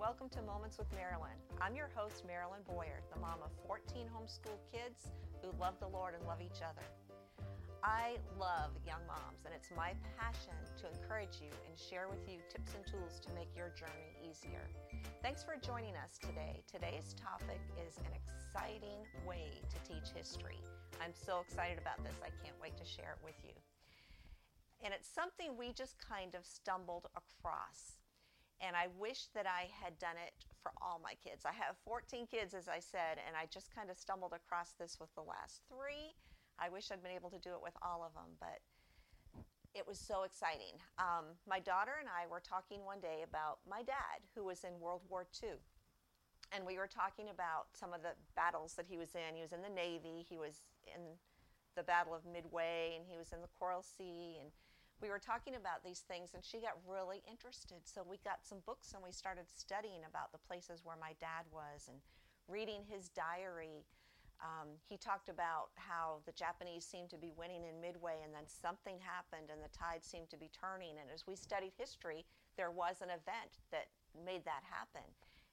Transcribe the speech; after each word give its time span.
Welcome 0.00 0.32
to 0.32 0.40
Moments 0.40 0.80
with 0.80 0.88
Marilyn. 0.96 1.36
I'm 1.60 1.76
your 1.76 1.92
host, 1.92 2.24
Marilyn 2.24 2.64
Boyer, 2.64 3.04
the 3.12 3.20
mom 3.20 3.44
of 3.44 3.52
14 3.68 4.08
homeschool 4.08 4.56
kids 4.72 5.12
who 5.44 5.52
love 5.60 5.76
the 5.76 5.92
Lord 5.92 6.16
and 6.16 6.24
love 6.24 6.40
each 6.40 6.64
other. 6.64 6.80
I 7.84 8.16
love 8.40 8.72
young 8.88 9.04
moms, 9.04 9.44
and 9.44 9.52
it's 9.52 9.68
my 9.76 9.92
passion 10.16 10.56
to 10.80 10.88
encourage 10.88 11.44
you 11.44 11.52
and 11.68 11.76
share 11.76 12.08
with 12.08 12.24
you 12.24 12.40
tips 12.48 12.72
and 12.72 12.80
tools 12.88 13.20
to 13.20 13.28
make 13.36 13.52
your 13.52 13.76
journey 13.76 14.08
easier. 14.24 14.64
Thanks 15.20 15.44
for 15.44 15.60
joining 15.60 15.92
us 16.00 16.16
today. 16.16 16.64
Today's 16.64 17.12
topic 17.20 17.60
is 17.84 18.00
an 18.00 18.16
exciting 18.16 19.04
way 19.28 19.52
to 19.68 19.76
teach 19.84 20.16
history. 20.16 20.64
I'm 20.96 21.12
so 21.12 21.44
excited 21.44 21.76
about 21.76 22.00
this, 22.00 22.16
I 22.24 22.32
can't 22.40 22.56
wait 22.56 22.72
to 22.80 22.88
share 22.88 23.20
it 23.20 23.22
with 23.22 23.36
you. 23.44 23.52
And 24.80 24.96
it's 24.96 25.12
something 25.12 25.60
we 25.60 25.76
just 25.76 26.00
kind 26.00 26.32
of 26.32 26.48
stumbled 26.48 27.04
across. 27.12 27.99
And 28.60 28.76
I 28.76 28.88
wish 28.98 29.26
that 29.34 29.46
I 29.46 29.68
had 29.82 29.98
done 29.98 30.16
it 30.20 30.32
for 30.62 30.72
all 30.82 31.00
my 31.02 31.14
kids. 31.24 31.46
I 31.46 31.52
have 31.52 31.76
14 31.84 32.26
kids, 32.26 32.52
as 32.52 32.68
I 32.68 32.78
said, 32.78 33.16
and 33.26 33.34
I 33.34 33.46
just 33.48 33.74
kind 33.74 33.88
of 33.88 33.96
stumbled 33.96 34.32
across 34.36 34.72
this 34.78 34.98
with 35.00 35.08
the 35.14 35.22
last 35.22 35.62
three 35.68 36.12
I 36.60 36.68
wish 36.68 36.92
I'd 36.92 37.02
been 37.02 37.16
able 37.16 37.30
to 37.30 37.38
do 37.38 37.56
it 37.56 37.62
with 37.64 37.72
all 37.80 38.04
of 38.04 38.12
them, 38.12 38.36
but 38.38 38.60
it 39.72 39.88
was 39.88 39.98
so 39.98 40.24
exciting. 40.24 40.76
Um, 40.98 41.40
my 41.48 41.58
daughter 41.58 41.96
and 41.98 42.08
I 42.08 42.28
were 42.28 42.42
talking 42.44 42.84
one 42.84 43.00
day 43.00 43.24
about 43.24 43.64
my 43.68 43.82
dad, 43.82 44.20
who 44.36 44.44
was 44.44 44.62
in 44.62 44.78
World 44.78 45.00
War 45.08 45.26
II. 45.42 45.56
And 46.52 46.66
we 46.66 46.76
were 46.76 46.90
talking 46.90 47.30
about 47.32 47.72
some 47.72 47.94
of 47.94 48.02
the 48.02 48.12
battles 48.36 48.74
that 48.74 48.84
he 48.86 48.98
was 48.98 49.14
in. 49.14 49.36
He 49.36 49.40
was 49.40 49.52
in 49.52 49.62
the 49.62 49.72
Navy, 49.72 50.26
he 50.28 50.36
was 50.36 50.60
in 50.84 51.00
the 51.76 51.82
Battle 51.82 52.12
of 52.12 52.26
Midway, 52.26 52.92
and 52.98 53.06
he 53.08 53.16
was 53.16 53.32
in 53.32 53.40
the 53.40 53.48
Coral 53.58 53.82
Sea. 53.82 54.36
And 54.42 54.50
we 55.00 55.08
were 55.08 55.18
talking 55.18 55.56
about 55.56 55.84
these 55.84 56.00
things, 56.00 56.30
and 56.34 56.44
she 56.44 56.60
got 56.60 56.76
really 56.86 57.22
interested. 57.30 57.84
So 57.84 58.04
we 58.04 58.18
got 58.24 58.44
some 58.44 58.58
books 58.66 58.92
and 58.92 59.02
we 59.02 59.12
started 59.12 59.44
studying 59.48 60.04
about 60.08 60.32
the 60.32 60.42
places 60.46 60.84
where 60.84 60.96
my 61.00 61.16
dad 61.20 61.48
was 61.52 61.88
and 61.88 61.98
reading 62.48 62.84
his 62.88 63.08
diary 63.10 63.84
um, 64.40 64.80
he 64.88 64.96
talked 64.96 65.28
about 65.28 65.68
how 65.76 66.24
the 66.24 66.32
Japanese 66.32 66.84
seemed 66.84 67.10
to 67.12 67.20
be 67.20 67.32
winning 67.36 67.64
in 67.68 67.80
Midway, 67.80 68.24
and 68.24 68.32
then 68.32 68.48
something 68.48 68.96
happened, 68.96 69.52
and 69.52 69.60
the 69.60 69.72
tide 69.76 70.00
seemed 70.00 70.32
to 70.32 70.40
be 70.40 70.48
turning. 70.48 70.96
And 70.96 71.12
as 71.12 71.28
we 71.28 71.36
studied 71.36 71.76
history, 71.76 72.24
there 72.56 72.72
was 72.72 73.04
an 73.04 73.12
event 73.12 73.60
that 73.70 73.92
made 74.16 74.44
that 74.48 74.64
happen. 74.64 75.04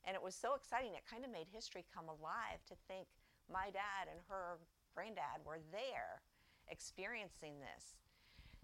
And 0.07 0.15
it 0.15 0.23
was 0.23 0.35
so 0.35 0.55
exciting, 0.55 0.95
it 0.95 1.03
kind 1.03 1.27
of 1.27 1.31
made 1.31 1.51
history 1.51 1.83
come 1.91 2.07
alive 2.07 2.63
to 2.71 2.79
think 2.87 3.11
my 3.51 3.67
dad 3.75 4.07
and 4.07 4.23
her 4.31 4.55
granddad 4.95 5.43
were 5.43 5.59
there 5.71 6.23
experiencing 6.71 7.59
this. 7.59 7.99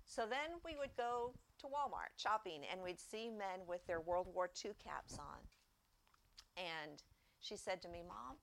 So 0.05 0.25
then 0.29 0.59
we 0.65 0.75
would 0.75 0.95
go 0.95 1.33
to 1.59 1.65
Walmart 1.67 2.13
shopping, 2.17 2.61
and 2.71 2.81
we'd 2.83 2.99
see 2.99 3.29
men 3.29 3.63
with 3.67 3.85
their 3.87 4.01
World 4.01 4.27
War 4.33 4.49
II 4.53 4.71
caps 4.83 5.17
on. 5.17 5.41
And 6.57 7.01
she 7.39 7.55
said 7.55 7.81
to 7.81 7.89
me, 7.89 8.03
Mom, 8.05 8.37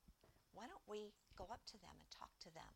why 0.53 0.65
don't 0.67 0.83
we 0.89 1.13
go 1.37 1.45
up 1.53 1.65
to 1.67 1.77
them 1.79 1.95
and 2.01 2.11
talk 2.11 2.31
to 2.41 2.51
them? 2.53 2.75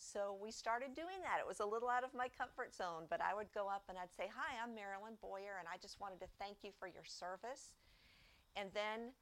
So 0.00 0.38
we 0.40 0.50
started 0.50 0.94
doing 0.94 1.20
that. 1.22 1.38
It 1.40 1.46
was 1.46 1.60
a 1.60 1.66
little 1.66 1.88
out 1.88 2.04
of 2.04 2.14
my 2.14 2.28
comfort 2.32 2.74
zone, 2.74 3.04
but 3.08 3.20
I 3.20 3.34
would 3.34 3.52
go 3.52 3.68
up 3.68 3.84
and 3.88 3.98
I'd 3.98 4.12
say, 4.12 4.28
Hi, 4.32 4.56
I'm 4.62 4.74
Marilyn 4.74 5.20
Boyer, 5.20 5.60
and 5.60 5.68
I 5.68 5.76
just 5.76 6.00
wanted 6.00 6.20
to 6.20 6.26
thank 6.38 6.64
you 6.64 6.70
for 6.78 6.88
your 6.88 7.04
service. 7.04 7.76
And 8.56 8.70
then, 8.72 9.12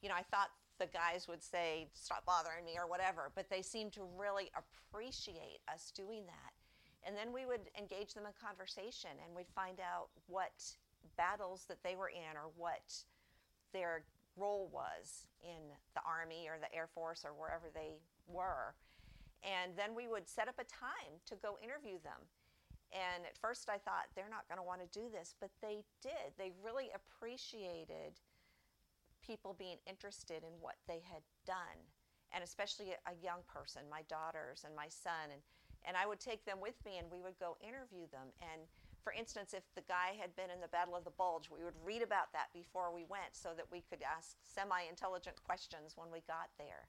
you 0.00 0.08
know, 0.08 0.16
I 0.16 0.22
thought 0.22 0.48
the 0.80 0.86
guys 0.86 1.28
would 1.28 1.42
say, 1.42 1.88
Stop 1.92 2.24
bothering 2.24 2.64
me 2.64 2.76
or 2.78 2.88
whatever, 2.88 3.30
but 3.36 3.50
they 3.50 3.62
seemed 3.62 3.92
to 3.94 4.02
really 4.16 4.50
appreciate 4.56 5.60
us 5.72 5.92
doing 5.94 6.24
that. 6.26 6.57
And 7.06 7.16
then 7.16 7.32
we 7.32 7.46
would 7.46 7.70
engage 7.78 8.14
them 8.14 8.26
in 8.26 8.32
conversation 8.34 9.10
and 9.24 9.34
we'd 9.34 9.50
find 9.54 9.78
out 9.80 10.08
what 10.26 10.52
battles 11.16 11.64
that 11.68 11.82
they 11.82 11.96
were 11.96 12.10
in 12.10 12.36
or 12.36 12.50
what 12.56 12.84
their 13.72 14.04
role 14.36 14.68
was 14.72 15.28
in 15.42 15.74
the 15.94 16.02
Army 16.06 16.46
or 16.48 16.58
the 16.60 16.72
Air 16.74 16.88
Force 16.94 17.24
or 17.24 17.32
wherever 17.34 17.66
they 17.72 17.98
were. 18.26 18.74
And 19.42 19.72
then 19.76 19.94
we 19.94 20.08
would 20.08 20.28
set 20.28 20.48
up 20.48 20.58
a 20.58 20.66
time 20.66 21.22
to 21.26 21.34
go 21.36 21.58
interview 21.62 21.98
them. 22.02 22.26
And 22.90 23.26
at 23.26 23.36
first 23.36 23.68
I 23.68 23.78
thought 23.78 24.10
they're 24.14 24.32
not 24.32 24.48
going 24.48 24.58
to 24.58 24.66
want 24.66 24.80
to 24.80 24.90
do 24.90 25.06
this, 25.12 25.34
but 25.40 25.50
they 25.60 25.84
did. 26.02 26.34
They 26.38 26.52
really 26.64 26.88
appreciated 26.94 28.18
people 29.20 29.54
being 29.58 29.76
interested 29.86 30.42
in 30.42 30.56
what 30.60 30.76
they 30.88 31.04
had 31.04 31.20
done, 31.46 31.76
and 32.32 32.42
especially 32.42 32.96
a 33.04 33.14
young 33.22 33.44
person, 33.46 33.82
my 33.90 34.02
daughters 34.08 34.64
and 34.64 34.74
my 34.74 34.88
son. 34.88 35.30
And, 35.30 35.42
and 35.86 35.96
I 35.96 36.06
would 36.06 36.20
take 36.20 36.44
them 36.44 36.58
with 36.60 36.76
me 36.84 36.98
and 36.98 37.10
we 37.10 37.20
would 37.20 37.38
go 37.38 37.56
interview 37.60 38.06
them. 38.10 38.32
And 38.42 38.62
for 39.02 39.12
instance, 39.12 39.54
if 39.54 39.62
the 39.74 39.86
guy 39.88 40.18
had 40.20 40.34
been 40.36 40.50
in 40.50 40.60
the 40.60 40.68
Battle 40.68 40.96
of 40.96 41.04
the 41.04 41.14
Bulge, 41.16 41.48
we 41.50 41.64
would 41.64 41.78
read 41.84 42.02
about 42.02 42.32
that 42.32 42.52
before 42.52 42.92
we 42.92 43.04
went 43.08 43.32
so 43.32 43.50
that 43.56 43.66
we 43.70 43.82
could 43.88 44.02
ask 44.02 44.36
semi 44.42 44.82
intelligent 44.88 45.36
questions 45.44 45.94
when 45.96 46.08
we 46.12 46.20
got 46.26 46.50
there. 46.58 46.88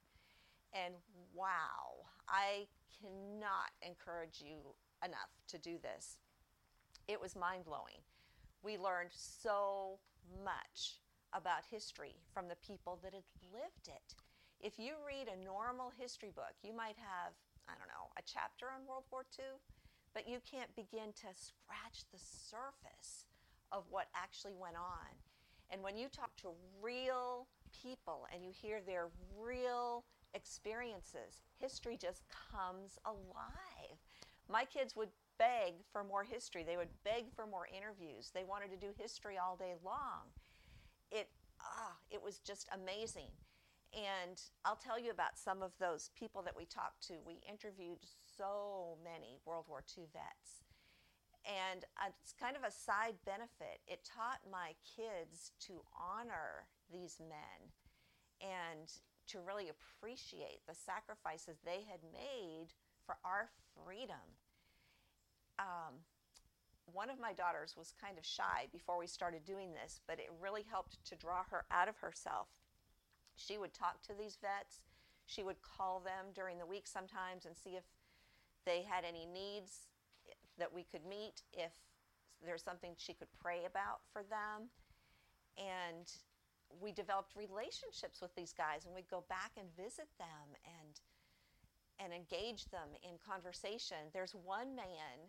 And 0.74 0.94
wow, 1.34 2.10
I 2.28 2.68
cannot 3.02 3.72
encourage 3.82 4.42
you 4.42 4.58
enough 5.04 5.32
to 5.48 5.58
do 5.58 5.78
this. 5.82 6.20
It 7.08 7.20
was 7.20 7.36
mind 7.36 7.66
blowing. 7.66 8.04
We 8.62 8.78
learned 8.78 9.12
so 9.14 10.00
much 10.44 11.00
about 11.34 11.64
history 11.70 12.16
from 12.34 12.48
the 12.48 12.58
people 12.66 13.00
that 13.04 13.14
had 13.14 13.24
lived 13.54 13.88
it. 13.88 14.16
If 14.60 14.78
you 14.78 14.94
read 15.08 15.30
a 15.30 15.44
normal 15.44 15.92
history 15.98 16.32
book, 16.36 16.54
you 16.64 16.76
might 16.76 16.98
have, 16.98 17.34
a 18.20 18.24
chapter 18.28 18.68
on 18.68 18.86
World 18.86 19.08
War 19.12 19.24
II 19.40 19.58
but 20.14 20.28
you 20.28 20.40
can't 20.50 20.76
begin 20.76 21.14
to 21.14 21.28
scratch 21.34 22.04
the 22.12 22.20
surface 22.20 23.26
of 23.72 23.84
what 23.90 24.08
actually 24.16 24.54
went 24.60 24.76
on. 24.76 25.14
And 25.72 25.84
when 25.84 25.96
you 25.96 26.08
talk 26.10 26.36
to 26.38 26.50
real 26.82 27.48
people 27.84 28.26
and 28.34 28.44
you 28.44 28.52
hear 28.52 28.82
their 28.86 29.10
real 29.40 30.04
experiences, 30.34 31.44
history 31.60 31.98
just 32.00 32.24
comes 32.52 32.98
alive. 33.06 33.98
My 34.50 34.66
kids 34.66 34.96
would 34.96 35.10
beg 35.38 35.76
for 35.92 36.04
more 36.04 36.24
history. 36.24 36.64
They 36.64 36.78
would 36.78 36.90
beg 37.04 37.32
for 37.36 37.46
more 37.46 37.68
interviews. 37.76 38.32
They 38.34 38.44
wanted 38.44 38.72
to 38.72 38.78
do 38.78 38.92
history 38.98 39.38
all 39.38 39.56
day 39.56 39.76
long. 39.86 40.34
It 41.12 41.30
ah, 41.62 41.94
it 42.10 42.22
was 42.22 42.40
just 42.40 42.68
amazing. 42.74 43.32
And 43.94 44.40
I'll 44.66 44.78
tell 44.78 45.00
you 45.00 45.12
about 45.12 45.38
some 45.38 45.64
of 45.64 45.72
those 45.80 46.12
people 46.18 46.44
that 46.44 46.56
we 46.56 46.66
talked 46.66 47.02
to. 47.08 47.16
We 47.26 47.42
interviewed 47.50 48.06
so 48.38 48.98
many 49.04 49.40
World 49.46 49.66
War 49.68 49.84
II 49.98 50.06
vets. 50.14 50.64
And 51.46 51.86
it's 52.06 52.34
kind 52.34 52.56
of 52.56 52.64
a 52.64 52.72
side 52.72 53.16
benefit. 53.26 53.82
It 53.88 54.06
taught 54.06 54.46
my 54.52 54.76
kids 54.86 55.52
to 55.66 55.82
honor 55.98 56.68
these 56.92 57.18
men 57.20 57.74
and 58.42 58.92
to 59.28 59.40
really 59.40 59.70
appreciate 59.70 60.62
the 60.68 60.76
sacrifices 60.76 61.58
they 61.64 61.86
had 61.90 62.02
made 62.14 62.74
for 63.06 63.18
our 63.26 63.50
freedom. 63.74 64.38
Um, 65.58 66.06
one 66.86 67.10
of 67.10 67.20
my 67.20 67.34
daughters 67.34 67.76
was 67.78 67.94
kind 68.00 68.18
of 68.18 68.26
shy 68.26 68.68
before 68.72 68.98
we 68.98 69.08
started 69.08 69.46
doing 69.46 69.74
this, 69.74 70.02
but 70.08 70.20
it 70.20 70.30
really 70.40 70.66
helped 70.70 71.04
to 71.06 71.16
draw 71.16 71.44
her 71.50 71.66
out 71.72 71.88
of 71.88 71.98
herself 71.98 72.48
she 73.40 73.58
would 73.58 73.74
talk 73.74 74.02
to 74.04 74.14
these 74.14 74.38
vets. 74.42 74.82
She 75.26 75.44
would 75.44 75.62
call 75.62 76.00
them 76.00 76.34
during 76.36 76.58
the 76.58 76.66
week 76.66 76.88
sometimes 76.88 77.46
and 77.46 77.56
see 77.56 77.72
if 77.72 77.84
they 78.66 78.84
had 78.84 79.06
any 79.06 79.26
needs 79.26 79.88
that 80.58 80.74
we 80.74 80.84
could 80.84 81.06
meet, 81.06 81.42
if 81.54 81.72
there's 82.44 82.64
something 82.64 82.92
she 82.98 83.14
could 83.14 83.32
pray 83.42 83.66
about 83.66 84.02
for 84.12 84.24
them. 84.24 84.70
And 85.58 86.12
we 86.82 86.92
developed 86.92 87.34
relationships 87.36 88.22
with 88.22 88.36
these 88.36 88.54
guys 88.54 88.86
and 88.86 88.94
we'd 88.94 89.10
go 89.10 89.24
back 89.30 89.52
and 89.58 89.68
visit 89.76 90.08
them 90.20 90.54
and 90.66 91.02
and 92.02 92.14
engage 92.14 92.64
them 92.72 92.96
in 93.04 93.20
conversation. 93.20 94.08
There's 94.14 94.32
one 94.32 94.74
man 94.74 95.20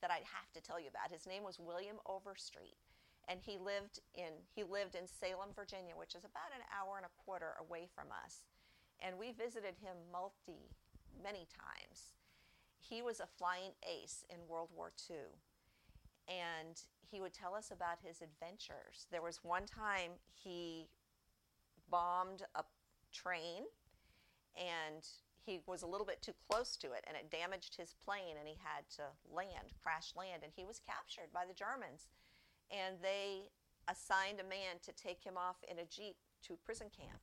that 0.00 0.10
I'd 0.10 0.24
have 0.24 0.50
to 0.54 0.62
tell 0.62 0.80
you 0.80 0.88
about. 0.88 1.12
His 1.12 1.26
name 1.26 1.42
was 1.42 1.60
William 1.60 1.96
Overstreet 2.06 2.78
and 3.28 3.40
he 3.40 3.58
lived 3.58 4.00
in 4.14 4.32
he 4.54 4.62
lived 4.62 4.94
in 4.94 5.06
Salem, 5.06 5.50
Virginia, 5.54 5.94
which 5.96 6.14
is 6.14 6.24
about 6.24 6.54
an 6.54 6.62
hour 6.70 6.96
and 6.96 7.06
a 7.06 7.22
quarter 7.24 7.54
away 7.60 7.88
from 7.94 8.06
us. 8.24 8.44
And 9.00 9.18
we 9.18 9.32
visited 9.32 9.76
him 9.82 9.96
multi 10.12 10.70
many 11.22 11.46
times. 11.50 12.14
He 12.78 13.02
was 13.02 13.20
a 13.20 13.26
flying 13.26 13.72
ace 13.82 14.24
in 14.30 14.46
World 14.48 14.70
War 14.74 14.92
II. 15.10 15.16
And 16.28 16.80
he 17.10 17.20
would 17.20 17.32
tell 17.32 17.54
us 17.54 17.70
about 17.70 17.98
his 18.02 18.22
adventures. 18.22 19.06
There 19.10 19.22
was 19.22 19.40
one 19.42 19.66
time 19.66 20.12
he 20.32 20.88
bombed 21.90 22.42
a 22.54 22.64
train 23.12 23.64
and 24.56 25.06
he 25.44 25.60
was 25.66 25.82
a 25.82 25.86
little 25.86 26.06
bit 26.06 26.22
too 26.22 26.34
close 26.50 26.76
to 26.76 26.92
it 26.92 27.04
and 27.06 27.16
it 27.16 27.30
damaged 27.30 27.76
his 27.76 27.94
plane 28.04 28.36
and 28.38 28.48
he 28.48 28.56
had 28.58 28.88
to 28.96 29.02
land, 29.32 29.74
crash 29.82 30.12
land, 30.16 30.42
and 30.42 30.52
he 30.56 30.64
was 30.64 30.80
captured 30.80 31.30
by 31.32 31.44
the 31.46 31.54
Germans 31.54 32.08
and 32.70 32.96
they 33.02 33.50
assigned 33.88 34.40
a 34.40 34.48
man 34.48 34.82
to 34.82 34.92
take 34.92 35.22
him 35.22 35.36
off 35.36 35.56
in 35.70 35.78
a 35.78 35.86
jeep 35.86 36.16
to 36.46 36.58
prison 36.64 36.88
camp. 36.90 37.22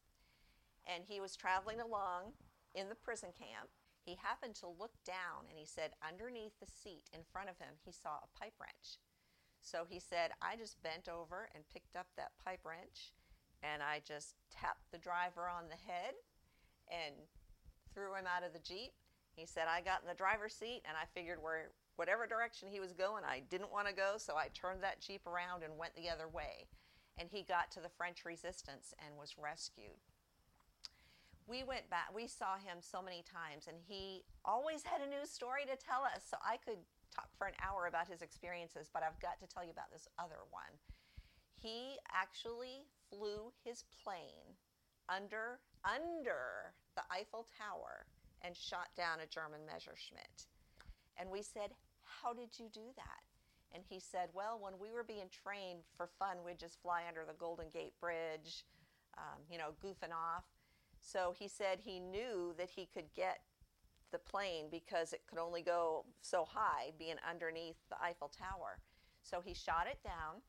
And 0.87 1.03
he 1.07 1.19
was 1.19 1.35
traveling 1.35 1.79
along 1.79 2.33
in 2.75 2.89
the 2.89 2.95
prison 2.95 3.29
camp. 3.37 3.69
He 4.03 4.19
happened 4.19 4.55
to 4.59 4.67
look 4.67 4.99
down 5.05 5.47
and 5.47 5.57
he 5.57 5.65
said, 5.65 5.95
underneath 6.03 6.59
the 6.59 6.67
seat 6.67 7.07
in 7.13 7.23
front 7.31 7.49
of 7.49 7.57
him, 7.57 7.79
he 7.85 7.91
saw 7.91 8.19
a 8.19 8.33
pipe 8.37 8.55
wrench. 8.59 8.99
So 9.61 9.85
he 9.87 9.99
said, 9.99 10.31
I 10.41 10.57
just 10.59 10.83
bent 10.83 11.07
over 11.07 11.47
and 11.55 11.63
picked 11.71 11.95
up 11.95 12.07
that 12.17 12.35
pipe 12.43 12.67
wrench 12.67 13.15
and 13.63 13.81
I 13.81 14.03
just 14.03 14.35
tapped 14.51 14.91
the 14.91 14.99
driver 14.99 15.47
on 15.47 15.71
the 15.71 15.79
head 15.79 16.19
and 16.91 17.15
threw 17.93 18.11
him 18.13 18.27
out 18.27 18.43
of 18.43 18.51
the 18.51 18.59
Jeep. 18.59 18.91
He 19.35 19.45
said, 19.45 19.71
I 19.71 19.79
got 19.79 20.03
in 20.03 20.07
the 20.07 20.19
driver's 20.19 20.53
seat 20.53 20.83
and 20.83 20.97
I 20.99 21.07
figured 21.15 21.41
where 21.41 21.71
whatever 21.95 22.25
direction 22.25 22.69
he 22.69 22.79
was 22.79 22.93
going, 22.93 23.23
I 23.23 23.41
didn't 23.49 23.71
want 23.71 23.87
to 23.87 23.93
go, 23.93 24.15
so 24.17 24.35
I 24.35 24.49
turned 24.53 24.83
that 24.83 25.01
Jeep 25.01 25.25
around 25.27 25.63
and 25.63 25.77
went 25.77 25.95
the 25.95 26.09
other 26.09 26.27
way. 26.27 26.67
And 27.17 27.29
he 27.29 27.43
got 27.43 27.69
to 27.71 27.79
the 27.79 27.93
French 27.93 28.25
resistance 28.25 28.93
and 28.97 29.17
was 29.17 29.35
rescued. 29.37 30.01
We 31.45 31.63
went 31.63 31.89
back, 31.89 32.09
we 32.15 32.25
saw 32.25 32.55
him 32.55 32.79
so 32.79 33.01
many 33.01 33.21
times, 33.21 33.67
and 33.67 33.77
he 33.85 34.23
always 34.45 34.83
had 34.83 35.01
a 35.01 35.09
new 35.09 35.25
story 35.25 35.63
to 35.67 35.75
tell 35.75 36.01
us. 36.01 36.23
So 36.23 36.37
I 36.41 36.57
could 36.57 36.79
talk 37.13 37.29
for 37.37 37.45
an 37.45 37.59
hour 37.61 37.85
about 37.85 38.07
his 38.07 38.21
experiences, 38.21 38.89
but 38.91 39.03
I've 39.03 39.19
got 39.19 39.37
to 39.39 39.47
tell 39.47 39.63
you 39.63 39.71
about 39.71 39.91
this 39.91 40.07
other 40.17 40.41
one. 40.49 40.73
He 41.61 41.99
actually 42.11 42.87
flew 43.09 43.53
his 43.63 43.83
plane 44.03 44.57
under 45.09 45.59
under 45.83 46.73
the 46.95 47.03
Eiffel 47.11 47.45
Tower 47.59 48.07
and 48.41 48.55
shot 48.55 48.95
down 48.95 49.19
a 49.19 49.27
German 49.27 49.61
Messerschmitt. 49.67 50.47
And 51.19 51.29
we 51.29 51.41
said, 51.41 51.71
How 52.23 52.33
did 52.33 52.57
you 52.57 52.69
do 52.73 52.87
that? 52.95 53.21
And 53.73 53.83
he 53.89 53.99
said, 53.99 54.29
Well, 54.33 54.59
when 54.61 54.73
we 54.79 54.91
were 54.91 55.03
being 55.03 55.29
trained 55.29 55.81
for 55.97 56.07
fun, 56.19 56.37
we'd 56.45 56.59
just 56.59 56.81
fly 56.81 57.03
under 57.07 57.25
the 57.25 57.33
Golden 57.33 57.69
Gate 57.69 57.93
Bridge, 57.99 58.65
um, 59.17 59.41
you 59.49 59.57
know, 59.57 59.73
goofing 59.83 60.13
off. 60.13 60.45
So 61.01 61.33
he 61.37 61.47
said 61.47 61.79
he 61.81 61.99
knew 61.99 62.53
that 62.57 62.69
he 62.69 62.87
could 62.93 63.13
get 63.15 63.39
the 64.11 64.19
plane 64.19 64.67
because 64.71 65.11
it 65.11 65.21
could 65.27 65.39
only 65.39 65.61
go 65.61 66.05
so 66.21 66.45
high 66.47 66.91
being 66.97 67.15
underneath 67.29 67.75
the 67.89 68.01
Eiffel 68.01 68.29
Tower. 68.29 68.79
So 69.23 69.41
he 69.43 69.53
shot 69.53 69.87
it 69.87 69.99
down. 70.03 70.41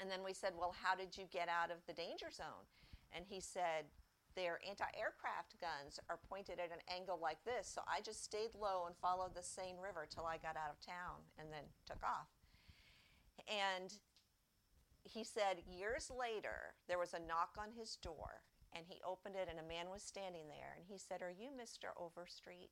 And 0.00 0.10
then 0.10 0.24
we 0.24 0.32
said, 0.32 0.52
Well, 0.58 0.74
how 0.82 0.96
did 0.96 1.16
you 1.16 1.24
get 1.30 1.48
out 1.48 1.70
of 1.70 1.78
the 1.86 1.92
danger 1.92 2.30
zone? 2.32 2.66
And 3.14 3.24
he 3.28 3.40
said, 3.40 3.84
their 4.36 4.60
anti-aircraft 4.68 5.56
guns 5.58 5.98
are 6.08 6.20
pointed 6.28 6.60
at 6.60 6.70
an 6.70 6.84
angle 6.92 7.18
like 7.20 7.42
this. 7.44 7.66
So 7.66 7.80
I 7.88 8.04
just 8.04 8.22
stayed 8.22 8.54
low 8.54 8.84
and 8.86 8.94
followed 9.00 9.34
the 9.34 9.42
Seine 9.42 9.80
River 9.82 10.06
till 10.08 10.28
I 10.28 10.36
got 10.36 10.60
out 10.60 10.70
of 10.70 10.78
town 10.84 11.24
and 11.40 11.48
then 11.50 11.64
took 11.88 12.04
off. 12.04 12.28
And 13.48 13.90
he 15.02 15.24
said 15.24 15.64
years 15.66 16.12
later 16.12 16.76
there 16.86 16.98
was 16.98 17.14
a 17.14 17.26
knock 17.26 17.56
on 17.58 17.72
his 17.72 17.96
door 17.96 18.44
and 18.74 18.84
he 18.86 19.00
opened 19.06 19.36
it 19.36 19.48
and 19.48 19.58
a 19.58 19.66
man 19.66 19.88
was 19.88 20.02
standing 20.02 20.48
there 20.48 20.76
and 20.76 20.84
he 20.86 20.98
said, 20.98 21.22
"Are 21.22 21.32
you 21.32 21.50
Mr. 21.50 21.96
Overstreet?" 21.96 22.70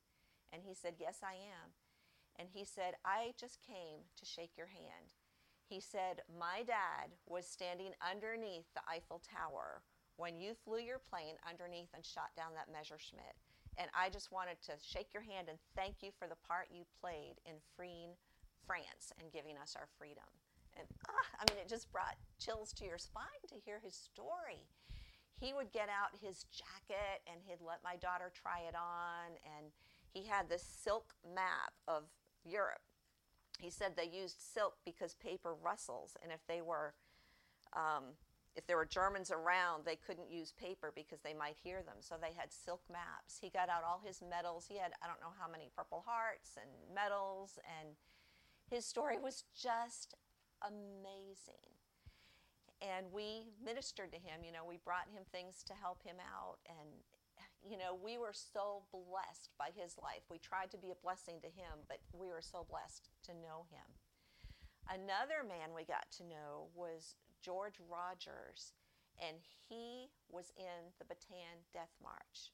And 0.52 0.62
he 0.62 0.74
said, 0.74 1.00
"Yes, 1.00 1.20
I 1.22 1.34
am." 1.34 1.72
And 2.36 2.50
he 2.50 2.64
said, 2.64 2.94
"I 3.04 3.32
just 3.38 3.62
came 3.62 4.04
to 4.16 4.26
shake 4.26 4.56
your 4.56 4.66
hand." 4.66 5.14
He 5.64 5.80
said, 5.80 6.22
"My 6.28 6.62
dad 6.62 7.16
was 7.24 7.48
standing 7.48 7.94
underneath 8.02 8.66
the 8.74 8.82
Eiffel 8.86 9.20
Tower 9.20 9.82
when 10.16 10.38
you 10.38 10.54
flew 10.54 10.78
your 10.78 10.98
plane 10.98 11.36
underneath 11.48 11.90
and 11.94 12.04
shot 12.04 12.30
down 12.36 12.54
that 12.54 12.70
Messerschmitt. 12.70 13.34
And 13.76 13.90
I 13.90 14.08
just 14.08 14.30
wanted 14.30 14.62
to 14.70 14.72
shake 14.78 15.12
your 15.12 15.22
hand 15.22 15.48
and 15.48 15.58
thank 15.74 16.02
you 16.02 16.10
for 16.16 16.28
the 16.28 16.38
part 16.46 16.70
you 16.70 16.84
played 17.00 17.42
in 17.44 17.54
freeing 17.76 18.14
France 18.66 19.12
and 19.18 19.32
giving 19.32 19.58
us 19.58 19.74
our 19.74 19.88
freedom. 19.98 20.30
And 20.78 20.86
ah, 21.08 21.26
I 21.40 21.50
mean, 21.50 21.60
it 21.60 21.68
just 21.68 21.90
brought 21.90 22.16
chills 22.38 22.72
to 22.74 22.84
your 22.84 22.98
spine 22.98 23.42
to 23.48 23.54
hear 23.64 23.80
his 23.82 23.94
story. 23.94 24.66
He 25.40 25.52
would 25.52 25.72
get 25.72 25.88
out 25.88 26.14
his 26.22 26.46
jacket 26.54 27.22
and 27.26 27.40
he'd 27.44 27.64
let 27.64 27.82
my 27.82 27.96
daughter 27.96 28.30
try 28.30 28.60
it 28.68 28.74
on. 28.74 29.34
And 29.58 29.66
he 30.12 30.26
had 30.28 30.48
this 30.48 30.62
silk 30.62 31.14
map 31.34 31.74
of 31.88 32.04
Europe. 32.44 32.82
He 33.58 33.70
said 33.70 33.94
they 33.96 34.10
used 34.10 34.40
silk 34.40 34.76
because 34.84 35.14
paper 35.14 35.54
rustles. 35.54 36.16
And 36.22 36.30
if 36.30 36.40
they 36.46 36.60
were 36.60 36.94
um, 37.74 38.14
if 38.56 38.66
there 38.66 38.76
were 38.76 38.86
Germans 38.86 39.30
around, 39.30 39.84
they 39.84 39.96
couldn't 39.96 40.30
use 40.30 40.52
paper 40.52 40.92
because 40.94 41.20
they 41.20 41.34
might 41.34 41.56
hear 41.62 41.82
them. 41.82 41.96
So 42.00 42.14
they 42.20 42.32
had 42.38 42.52
silk 42.52 42.82
maps. 42.90 43.38
He 43.40 43.50
got 43.50 43.68
out 43.68 43.82
all 43.82 44.00
his 44.04 44.22
medals. 44.22 44.66
He 44.68 44.78
had, 44.78 44.92
I 45.02 45.06
don't 45.06 45.20
know 45.20 45.34
how 45.38 45.50
many 45.50 45.70
Purple 45.76 46.04
Hearts 46.06 46.56
and 46.56 46.70
medals. 46.94 47.58
And 47.80 47.96
his 48.70 48.86
story 48.86 49.18
was 49.18 49.44
just 49.60 50.14
amazing. 50.62 51.74
And 52.80 53.06
we 53.12 53.50
ministered 53.64 54.12
to 54.12 54.18
him. 54.18 54.44
You 54.44 54.52
know, 54.52 54.64
we 54.68 54.78
brought 54.84 55.10
him 55.10 55.24
things 55.32 55.64
to 55.64 55.74
help 55.74 56.02
him 56.04 56.16
out. 56.22 56.58
And, 56.68 56.90
you 57.66 57.76
know, 57.76 57.98
we 57.98 58.18
were 58.18 58.34
so 58.34 58.82
blessed 58.92 59.50
by 59.58 59.70
his 59.74 59.98
life. 59.98 60.22
We 60.30 60.38
tried 60.38 60.70
to 60.72 60.78
be 60.78 60.92
a 60.92 61.02
blessing 61.02 61.40
to 61.42 61.48
him, 61.48 61.82
but 61.88 61.98
we 62.12 62.28
were 62.28 62.44
so 62.44 62.66
blessed 62.70 63.08
to 63.24 63.32
know 63.34 63.66
him. 63.70 63.88
Another 64.88 65.40
man 65.46 65.72
we 65.74 65.84
got 65.84 66.10
to 66.18 66.24
know 66.24 66.68
was 66.74 67.16
George 67.40 67.80
Rogers, 67.88 68.72
and 69.16 69.36
he 69.68 70.10
was 70.28 70.52
in 70.56 70.92
the 70.98 71.08
Bataan 71.08 71.64
Death 71.72 71.92
March. 72.02 72.52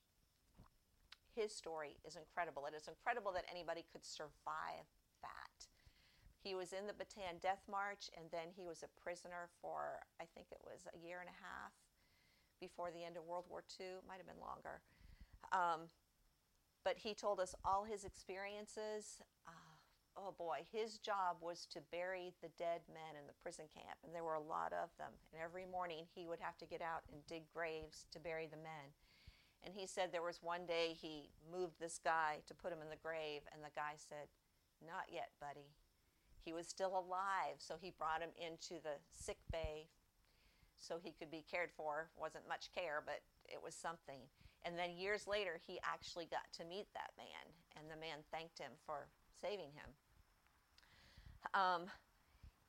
His 1.34 1.54
story 1.54 1.98
is 2.06 2.16
incredible. 2.16 2.66
It 2.66 2.74
is 2.74 2.88
incredible 2.88 3.32
that 3.34 3.46
anybody 3.50 3.84
could 3.90 4.04
survive 4.04 4.86
that. 5.22 5.66
He 6.42 6.54
was 6.54 6.72
in 6.72 6.86
the 6.86 6.96
Bataan 6.96 7.40
Death 7.42 7.62
March, 7.70 8.10
and 8.16 8.26
then 8.32 8.54
he 8.56 8.64
was 8.64 8.82
a 8.82 8.90
prisoner 9.00 9.50
for, 9.60 10.00
I 10.20 10.24
think 10.34 10.48
it 10.50 10.62
was 10.64 10.88
a 10.88 10.98
year 10.98 11.20
and 11.20 11.28
a 11.28 11.38
half 11.38 11.74
before 12.60 12.90
the 12.90 13.04
end 13.04 13.16
of 13.16 13.24
World 13.24 13.44
War 13.50 13.62
II. 13.78 14.00
Might 14.08 14.18
have 14.18 14.26
been 14.26 14.40
longer. 14.40 14.80
Um, 15.52 15.90
but 16.84 16.96
he 16.98 17.14
told 17.14 17.40
us 17.40 17.54
all 17.64 17.84
his 17.84 18.04
experiences. 18.04 19.20
Uh, 19.46 19.59
oh 20.16 20.34
boy, 20.36 20.66
his 20.72 20.98
job 20.98 21.36
was 21.40 21.66
to 21.72 21.80
bury 21.90 22.32
the 22.42 22.50
dead 22.58 22.82
men 22.88 23.18
in 23.18 23.26
the 23.26 23.38
prison 23.42 23.66
camp, 23.72 23.98
and 24.04 24.14
there 24.14 24.24
were 24.24 24.34
a 24.34 24.42
lot 24.42 24.72
of 24.72 24.90
them. 24.98 25.12
And 25.32 25.42
every 25.42 25.66
morning 25.66 26.06
he 26.14 26.26
would 26.26 26.40
have 26.40 26.58
to 26.58 26.66
get 26.66 26.82
out 26.82 27.02
and 27.12 27.26
dig 27.26 27.44
graves 27.52 28.06
to 28.12 28.20
bury 28.20 28.46
the 28.46 28.60
men. 28.60 28.94
And 29.62 29.74
he 29.74 29.86
said 29.86 30.10
there 30.10 30.22
was 30.22 30.40
one 30.42 30.64
day 30.64 30.96
he 30.96 31.30
moved 31.52 31.78
this 31.78 32.00
guy 32.02 32.40
to 32.46 32.54
put 32.54 32.72
him 32.72 32.82
in 32.82 32.88
the 32.88 33.02
grave, 33.02 33.42
and 33.52 33.62
the 33.62 33.74
guy 33.76 33.94
said, 33.96 34.28
Not 34.84 35.12
yet, 35.12 35.30
buddy. 35.40 35.76
He 36.42 36.52
was 36.52 36.66
still 36.66 36.96
alive, 36.96 37.58
so 37.58 37.76
he 37.78 37.92
brought 37.92 38.22
him 38.22 38.32
into 38.40 38.80
the 38.80 38.96
sick 39.12 39.38
bay 39.52 39.88
so 40.78 40.96
he 40.96 41.12
could 41.12 41.30
be 41.30 41.44
cared 41.44 41.70
for. 41.76 42.08
Wasn't 42.16 42.48
much 42.48 42.72
care, 42.74 43.02
but 43.04 43.20
it 43.44 43.60
was 43.62 43.74
something. 43.74 44.24
And 44.64 44.78
then 44.78 44.96
years 44.96 45.26
later, 45.26 45.60
he 45.60 45.78
actually 45.84 46.26
got 46.26 46.48
to 46.56 46.64
meet 46.64 46.88
that 46.94 47.12
man, 47.16 47.52
and 47.76 47.90
the 47.90 48.00
man 48.00 48.24
thanked 48.32 48.58
him 48.58 48.72
for 48.84 49.08
saving 49.40 49.72
him. 49.72 49.90
Um, 51.54 51.82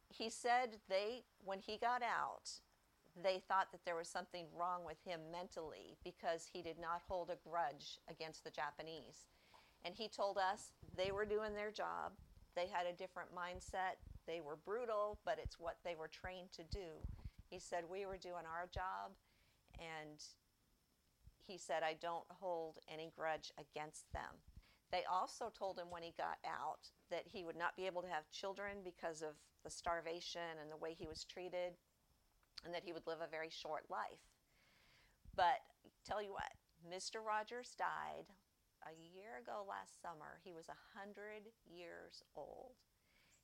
he 0.09 0.29
said 0.29 0.77
they, 0.89 1.23
when 1.43 1.59
he 1.59 1.77
got 1.77 2.01
out, 2.01 2.49
they 3.21 3.41
thought 3.47 3.71
that 3.71 3.83
there 3.85 3.95
was 3.95 4.07
something 4.07 4.45
wrong 4.57 4.85
with 4.85 4.97
him 5.05 5.19
mentally 5.31 5.97
because 6.03 6.49
he 6.51 6.61
did 6.61 6.79
not 6.79 7.01
hold 7.07 7.29
a 7.29 7.49
grudge 7.49 7.99
against 8.09 8.43
the 8.43 8.51
Japanese. 8.51 9.27
And 9.83 9.95
he 9.95 10.07
told 10.07 10.37
us 10.37 10.71
they 10.95 11.11
were 11.11 11.25
doing 11.25 11.53
their 11.53 11.71
job. 11.71 12.13
They 12.55 12.67
had 12.67 12.85
a 12.85 12.93
different 12.93 13.29
mindset. 13.35 13.99
They 14.27 14.41
were 14.41 14.55
brutal, 14.55 15.17
but 15.25 15.39
it's 15.41 15.59
what 15.59 15.77
they 15.83 15.95
were 15.95 16.07
trained 16.07 16.51
to 16.53 16.63
do. 16.63 17.01
He 17.49 17.59
said, 17.59 17.83
We 17.89 18.05
were 18.05 18.17
doing 18.17 18.45
our 18.45 18.67
job, 18.73 19.11
and 19.79 20.19
he 21.45 21.57
said, 21.57 21.83
I 21.83 21.95
don't 21.99 22.25
hold 22.29 22.79
any 22.91 23.11
grudge 23.15 23.51
against 23.57 24.11
them. 24.13 24.39
They 24.91 25.03
also 25.09 25.51
told 25.57 25.79
him 25.79 25.89
when 25.89 26.03
he 26.03 26.13
got 26.17 26.37
out 26.45 26.91
that 27.09 27.23
he 27.25 27.43
would 27.43 27.55
not 27.55 27.77
be 27.77 27.87
able 27.87 28.01
to 28.01 28.11
have 28.11 28.29
children 28.29 28.83
because 28.83 29.21
of 29.21 29.39
the 29.63 29.69
starvation 29.69 30.59
and 30.59 30.69
the 30.69 30.77
way 30.77 30.93
he 30.93 31.07
was 31.07 31.23
treated, 31.23 31.79
and 32.65 32.73
that 32.73 32.83
he 32.83 32.91
would 32.91 33.07
live 33.07 33.21
a 33.23 33.31
very 33.31 33.49
short 33.49 33.85
life. 33.89 34.19
But 35.35 35.63
tell 36.05 36.21
you 36.21 36.33
what, 36.33 36.51
Mr. 36.83 37.23
Rogers 37.23 37.73
died 37.77 38.27
a 38.83 38.91
year 39.15 39.39
ago 39.39 39.63
last 39.63 40.01
summer. 40.01 40.43
He 40.43 40.51
was 40.51 40.67
100 40.67 41.47
years 41.63 42.23
old. 42.35 42.75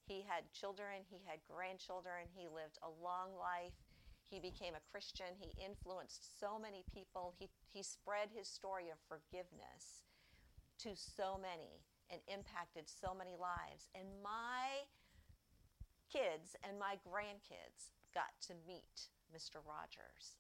He 0.04 0.26
had 0.28 0.52
children, 0.52 1.08
he 1.08 1.22
had 1.26 1.40
grandchildren, 1.48 2.28
he 2.36 2.48
lived 2.48 2.80
a 2.84 2.92
long 3.04 3.36
life. 3.40 3.76
He 4.30 4.40
became 4.40 4.76
a 4.76 4.84
Christian. 4.92 5.40
He 5.40 5.56
influenced 5.64 6.40
so 6.40 6.60
many 6.60 6.84
people. 6.94 7.34
He, 7.40 7.48
he 7.72 7.82
spread 7.82 8.28
his 8.36 8.48
story 8.50 8.90
of 8.92 9.00
forgiveness 9.08 10.07
to 10.88 10.96
so 10.96 11.36
many 11.36 11.84
and 12.10 12.22
impacted 12.32 12.88
so 12.88 13.14
many 13.14 13.36
lives. 13.36 13.90
And 13.94 14.08
my 14.24 14.88
kids 16.08 16.56
and 16.64 16.80
my 16.80 16.96
grandkids 17.04 17.92
got 18.14 18.32
to 18.48 18.54
meet 18.66 19.12
Mr. 19.36 19.60
Rogers. 19.68 20.40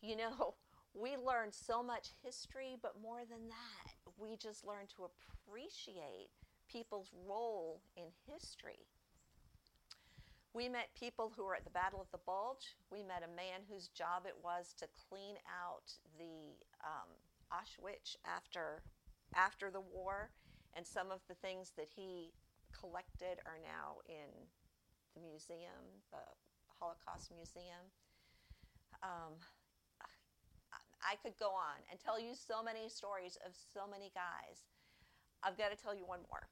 You 0.00 0.16
know, 0.16 0.54
we 0.94 1.16
learned 1.16 1.52
so 1.52 1.82
much 1.82 2.10
history, 2.22 2.76
but 2.80 2.94
more 3.02 3.26
than 3.28 3.48
that, 3.48 3.94
we 4.16 4.36
just 4.36 4.64
learned 4.64 4.90
to 4.96 5.10
appreciate 5.10 6.30
people's 6.70 7.10
role 7.26 7.80
in 7.96 8.04
history. 8.30 8.86
We 10.54 10.68
met 10.68 10.94
people 10.94 11.32
who 11.34 11.44
were 11.44 11.56
at 11.56 11.64
the 11.64 11.74
Battle 11.74 12.00
of 12.00 12.06
the 12.12 12.22
Bulge. 12.24 12.78
We 12.92 13.02
met 13.02 13.26
a 13.26 13.36
man 13.36 13.66
whose 13.68 13.88
job 13.88 14.22
it 14.24 14.36
was 14.40 14.72
to 14.78 14.86
clean 15.08 15.34
out 15.50 15.90
the 16.16 16.54
um, 16.86 17.10
Auschwitz 17.54 18.16
after 18.26 18.82
after 19.34 19.70
the 19.70 19.80
war, 19.80 20.30
and 20.74 20.86
some 20.86 21.10
of 21.10 21.20
the 21.28 21.34
things 21.34 21.72
that 21.76 21.88
he 21.94 22.32
collected 22.78 23.38
are 23.46 23.58
now 23.62 24.02
in 24.08 24.30
the 25.14 25.20
museum, 25.22 26.02
the 26.10 26.22
Holocaust 26.78 27.30
Museum. 27.34 27.90
Um, 29.02 29.38
I 31.04 31.16
could 31.22 31.36
go 31.38 31.52
on 31.52 31.84
and 31.90 32.00
tell 32.00 32.18
you 32.18 32.32
so 32.34 32.62
many 32.62 32.88
stories 32.88 33.36
of 33.44 33.52
so 33.52 33.86
many 33.90 34.10
guys. 34.14 34.64
I've 35.42 35.58
got 35.58 35.70
to 35.70 35.76
tell 35.76 35.94
you 35.94 36.06
one 36.06 36.20
more. 36.30 36.48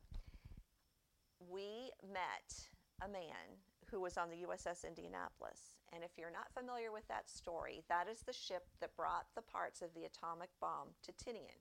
We 1.41 1.91
met 2.05 2.69
a 3.01 3.09
man 3.09 3.59
who 3.93 4.01
was 4.01 4.17
on 4.17 4.31
the 4.31 4.49
USS 4.49 4.89
Indianapolis. 4.89 5.77
And 5.93 6.03
if 6.03 6.17
you're 6.17 6.33
not 6.33 6.51
familiar 6.57 6.91
with 6.91 7.07
that 7.09 7.29
story, 7.29 7.85
that 7.91 8.09
is 8.09 8.25
the 8.25 8.33
ship 8.33 8.65
that 8.81 8.97
brought 8.97 9.27
the 9.37 9.43
parts 9.43 9.83
of 9.83 9.93
the 9.95 10.09
atomic 10.09 10.49
bomb 10.61 10.97
to 11.05 11.13
Tinian. 11.13 11.61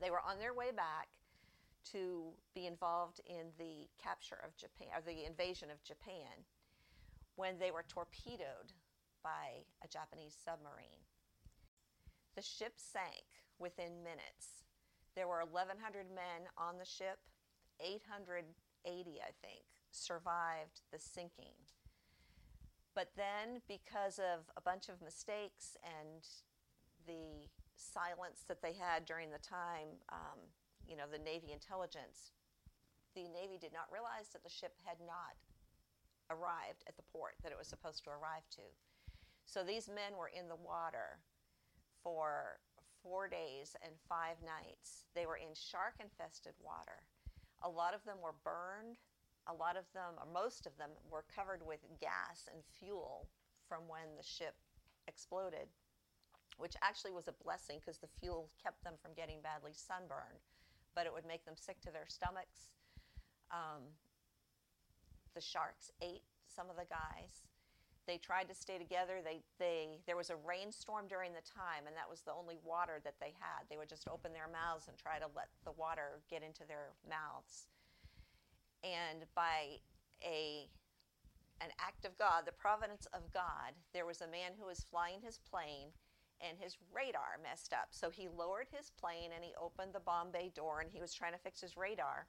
They 0.00 0.10
were 0.10 0.24
on 0.26 0.38
their 0.38 0.54
way 0.54 0.72
back 0.74 1.08
to 1.92 2.32
be 2.54 2.66
involved 2.66 3.20
in 3.26 3.52
the 3.58 3.86
capture 4.02 4.40
of 4.44 4.56
Japan, 4.56 4.88
or 4.96 5.02
the 5.02 5.26
invasion 5.26 5.68
of 5.70 5.84
Japan, 5.84 6.48
when 7.36 7.58
they 7.58 7.70
were 7.70 7.84
torpedoed 7.86 8.72
by 9.22 9.68
a 9.84 9.88
Japanese 9.88 10.34
submarine. 10.34 11.04
The 12.36 12.42
ship 12.42 12.74
sank 12.76 13.24
within 13.58 14.02
minutes. 14.02 14.64
There 15.14 15.28
were 15.28 15.44
1,100 15.44 16.08
men 16.08 16.48
on 16.56 16.78
the 16.78 16.84
ship, 16.84 17.18
880, 17.80 18.46
I 19.20 19.32
think, 19.42 19.77
survived 19.90 20.82
the 20.92 20.98
sinking. 20.98 21.54
But 22.94 23.12
then, 23.16 23.62
because 23.68 24.18
of 24.18 24.50
a 24.56 24.60
bunch 24.60 24.88
of 24.88 25.00
mistakes 25.02 25.76
and 25.84 26.26
the 27.06 27.46
silence 27.76 28.42
that 28.48 28.60
they 28.60 28.74
had 28.74 29.04
during 29.04 29.30
the 29.30 29.38
time, 29.38 30.02
um, 30.10 30.38
you 30.86 30.96
know, 30.96 31.06
the 31.10 31.22
Navy 31.22 31.52
intelligence, 31.52 32.32
the 33.14 33.28
Navy 33.28 33.58
did 33.60 33.72
not 33.72 33.86
realize 33.92 34.28
that 34.32 34.42
the 34.42 34.50
ship 34.50 34.74
had 34.84 34.98
not 35.06 35.38
arrived 36.30 36.84
at 36.86 36.96
the 36.96 37.06
port 37.12 37.34
that 37.42 37.52
it 37.52 37.58
was 37.58 37.68
supposed 37.68 38.04
to 38.04 38.10
arrive 38.10 38.44
to. 38.50 38.66
So 39.46 39.62
these 39.62 39.88
men 39.88 40.18
were 40.18 40.28
in 40.28 40.48
the 40.48 40.60
water 40.60 41.22
for 42.02 42.60
four 43.02 43.28
days 43.28 43.76
and 43.82 43.92
five 44.08 44.36
nights. 44.44 45.04
They 45.14 45.26
were 45.26 45.36
in 45.36 45.54
shark 45.54 45.94
infested 46.00 46.52
water. 46.60 47.06
A 47.62 47.68
lot 47.68 47.94
of 47.94 48.04
them 48.04 48.18
were 48.22 48.34
burned. 48.44 48.98
A 49.48 49.54
lot 49.54 49.76
of 49.76 49.84
them, 49.94 50.20
or 50.20 50.28
most 50.28 50.66
of 50.66 50.76
them, 50.76 50.90
were 51.10 51.24
covered 51.34 51.64
with 51.64 51.80
gas 52.00 52.48
and 52.52 52.62
fuel 52.78 53.28
from 53.68 53.88
when 53.88 54.16
the 54.16 54.22
ship 54.22 54.54
exploded, 55.08 55.68
which 56.58 56.76
actually 56.82 57.12
was 57.12 57.28
a 57.28 57.36
blessing 57.44 57.80
because 57.80 57.98
the 57.98 58.12
fuel 58.20 58.48
kept 58.62 58.84
them 58.84 58.94
from 59.00 59.12
getting 59.16 59.40
badly 59.40 59.72
sunburned, 59.72 60.44
but 60.94 61.06
it 61.06 61.12
would 61.12 61.26
make 61.26 61.44
them 61.44 61.56
sick 61.56 61.80
to 61.80 61.90
their 61.90 62.06
stomachs. 62.08 62.76
Um, 63.50 63.96
the 65.34 65.40
sharks 65.40 65.92
ate 66.02 66.24
some 66.44 66.68
of 66.68 66.76
the 66.76 66.84
guys. 66.84 67.48
They 68.06 68.16
tried 68.16 68.48
to 68.48 68.54
stay 68.54 68.76
together. 68.76 69.20
They, 69.22 69.44
they, 69.58 70.00
there 70.06 70.16
was 70.16 70.30
a 70.30 70.36
rainstorm 70.36 71.06
during 71.08 71.32
the 71.32 71.44
time, 71.44 71.86
and 71.86 71.96
that 71.96 72.08
was 72.08 72.20
the 72.20 72.32
only 72.32 72.56
water 72.64 73.00
that 73.04 73.20
they 73.20 73.36
had. 73.38 73.68
They 73.68 73.76
would 73.76 73.88
just 73.88 74.08
open 74.08 74.32
their 74.32 74.48
mouths 74.48 74.88
and 74.88 74.96
try 74.96 75.18
to 75.18 75.28
let 75.36 75.48
the 75.64 75.72
water 75.72 76.20
get 76.28 76.42
into 76.42 76.64
their 76.66 76.96
mouths. 77.08 77.68
And 78.84 79.24
by 79.34 79.78
a, 80.22 80.68
an 81.60 81.70
act 81.80 82.04
of 82.04 82.16
God, 82.18 82.44
the 82.46 82.52
providence 82.52 83.06
of 83.12 83.32
God, 83.32 83.74
there 83.92 84.06
was 84.06 84.20
a 84.20 84.28
man 84.28 84.52
who 84.58 84.66
was 84.66 84.86
flying 84.90 85.20
his 85.22 85.38
plane 85.38 85.88
and 86.40 86.56
his 86.58 86.76
radar 86.94 87.38
messed 87.42 87.72
up. 87.72 87.88
So 87.90 88.10
he 88.10 88.28
lowered 88.28 88.68
his 88.70 88.90
plane 88.90 89.30
and 89.34 89.44
he 89.44 89.52
opened 89.60 89.92
the 89.92 90.00
bomb 90.00 90.30
bay 90.30 90.52
door 90.54 90.80
and 90.80 90.90
he 90.90 91.00
was 91.00 91.12
trying 91.12 91.32
to 91.32 91.38
fix 91.38 91.60
his 91.60 91.76
radar 91.76 92.26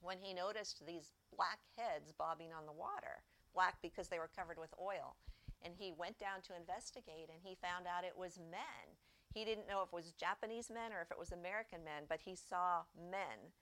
when 0.00 0.18
he 0.18 0.34
noticed 0.34 0.84
these 0.86 1.12
black 1.34 1.60
heads 1.76 2.12
bobbing 2.12 2.52
on 2.52 2.66
the 2.66 2.72
water 2.72 3.22
black 3.54 3.76
because 3.82 4.08
they 4.08 4.18
were 4.18 4.30
covered 4.36 4.58
with 4.58 4.74
oil. 4.80 5.16
And 5.62 5.74
he 5.76 5.92
went 5.92 6.18
down 6.18 6.40
to 6.48 6.56
investigate 6.56 7.28
and 7.28 7.40
he 7.42 7.54
found 7.60 7.86
out 7.86 8.04
it 8.04 8.16
was 8.16 8.38
men. 8.38 8.96
He 9.34 9.44
didn't 9.44 9.68
know 9.68 9.82
if 9.82 9.92
it 9.92 9.94
was 9.94 10.12
Japanese 10.12 10.70
men 10.70 10.92
or 10.92 11.02
if 11.02 11.10
it 11.10 11.18
was 11.18 11.32
American 11.32 11.84
men, 11.84 12.04
but 12.08 12.20
he 12.24 12.34
saw 12.34 12.82
men. 12.98 13.52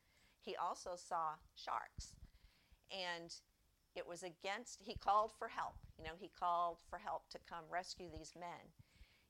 He 0.40 0.57
also 0.57 0.90
saw 0.97 1.37
sharks. 1.54 2.14
And 2.90 3.35
it 3.95 4.07
was 4.07 4.23
against, 4.23 4.80
he 4.83 4.95
called 4.95 5.33
for 5.38 5.49
help. 5.49 5.76
You 5.99 6.04
know, 6.04 6.16
he 6.18 6.28
called 6.28 6.78
for 6.88 6.99
help 6.99 7.28
to 7.30 7.38
come 7.49 7.64
rescue 7.71 8.09
these 8.11 8.33
men. 8.38 8.73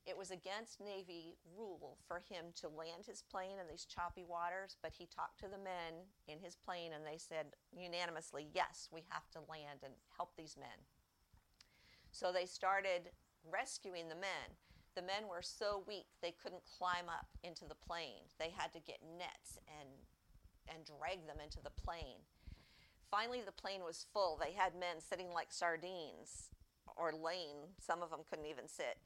It 0.07 0.17
was 0.17 0.31
against 0.31 0.81
Navy 0.81 1.37
rule 1.57 1.99
for 2.07 2.23
him 2.31 2.47
to 2.57 2.69
land 2.69 3.05
his 3.07 3.21
plane 3.21 3.61
in 3.61 3.69
these 3.69 3.85
choppy 3.85 4.25
waters, 4.25 4.77
but 4.83 4.93
he 4.97 5.07
talked 5.07 5.39
to 5.41 5.49
the 5.49 5.59
men 5.59 6.09
in 6.27 6.39
his 6.41 6.57
plane 6.57 6.93
and 6.95 7.05
they 7.05 7.19
said 7.19 7.53
unanimously, 7.77 8.49
yes, 8.55 8.89
we 8.91 9.05
have 9.11 9.29
to 9.33 9.41
land 9.51 9.81
and 9.85 9.93
help 10.17 10.33
these 10.37 10.57
men. 10.59 10.81
So 12.11 12.33
they 12.33 12.47
started 12.47 13.11
rescuing 13.51 14.09
the 14.09 14.15
men. 14.15 14.57
The 14.95 15.03
men 15.03 15.29
were 15.29 15.43
so 15.43 15.85
weak 15.87 16.07
they 16.23 16.33
couldn't 16.43 16.65
climb 16.79 17.09
up 17.09 17.29
into 17.45 17.67
the 17.67 17.75
plane. 17.77 18.33
They 18.39 18.51
had 18.57 18.73
to 18.73 18.81
get 18.81 19.05
nets 19.19 19.59
and, 19.69 19.89
and 20.73 20.85
drag 20.85 21.27
them 21.27 21.39
into 21.43 21.61
the 21.63 21.71
plane. 21.71 22.23
Finally, 23.11 23.41
the 23.45 23.53
plane 23.53 23.83
was 23.85 24.07
full. 24.13 24.39
They 24.39 24.53
had 24.53 24.75
men 24.75 25.01
sitting 25.01 25.33
like 25.33 25.49
sardines 25.51 26.51
or 26.97 27.13
laying. 27.13 27.73
Some 27.81 28.03
of 28.03 28.11
them 28.11 28.21
couldn't 28.29 28.47
even 28.47 28.69
sit 28.69 28.99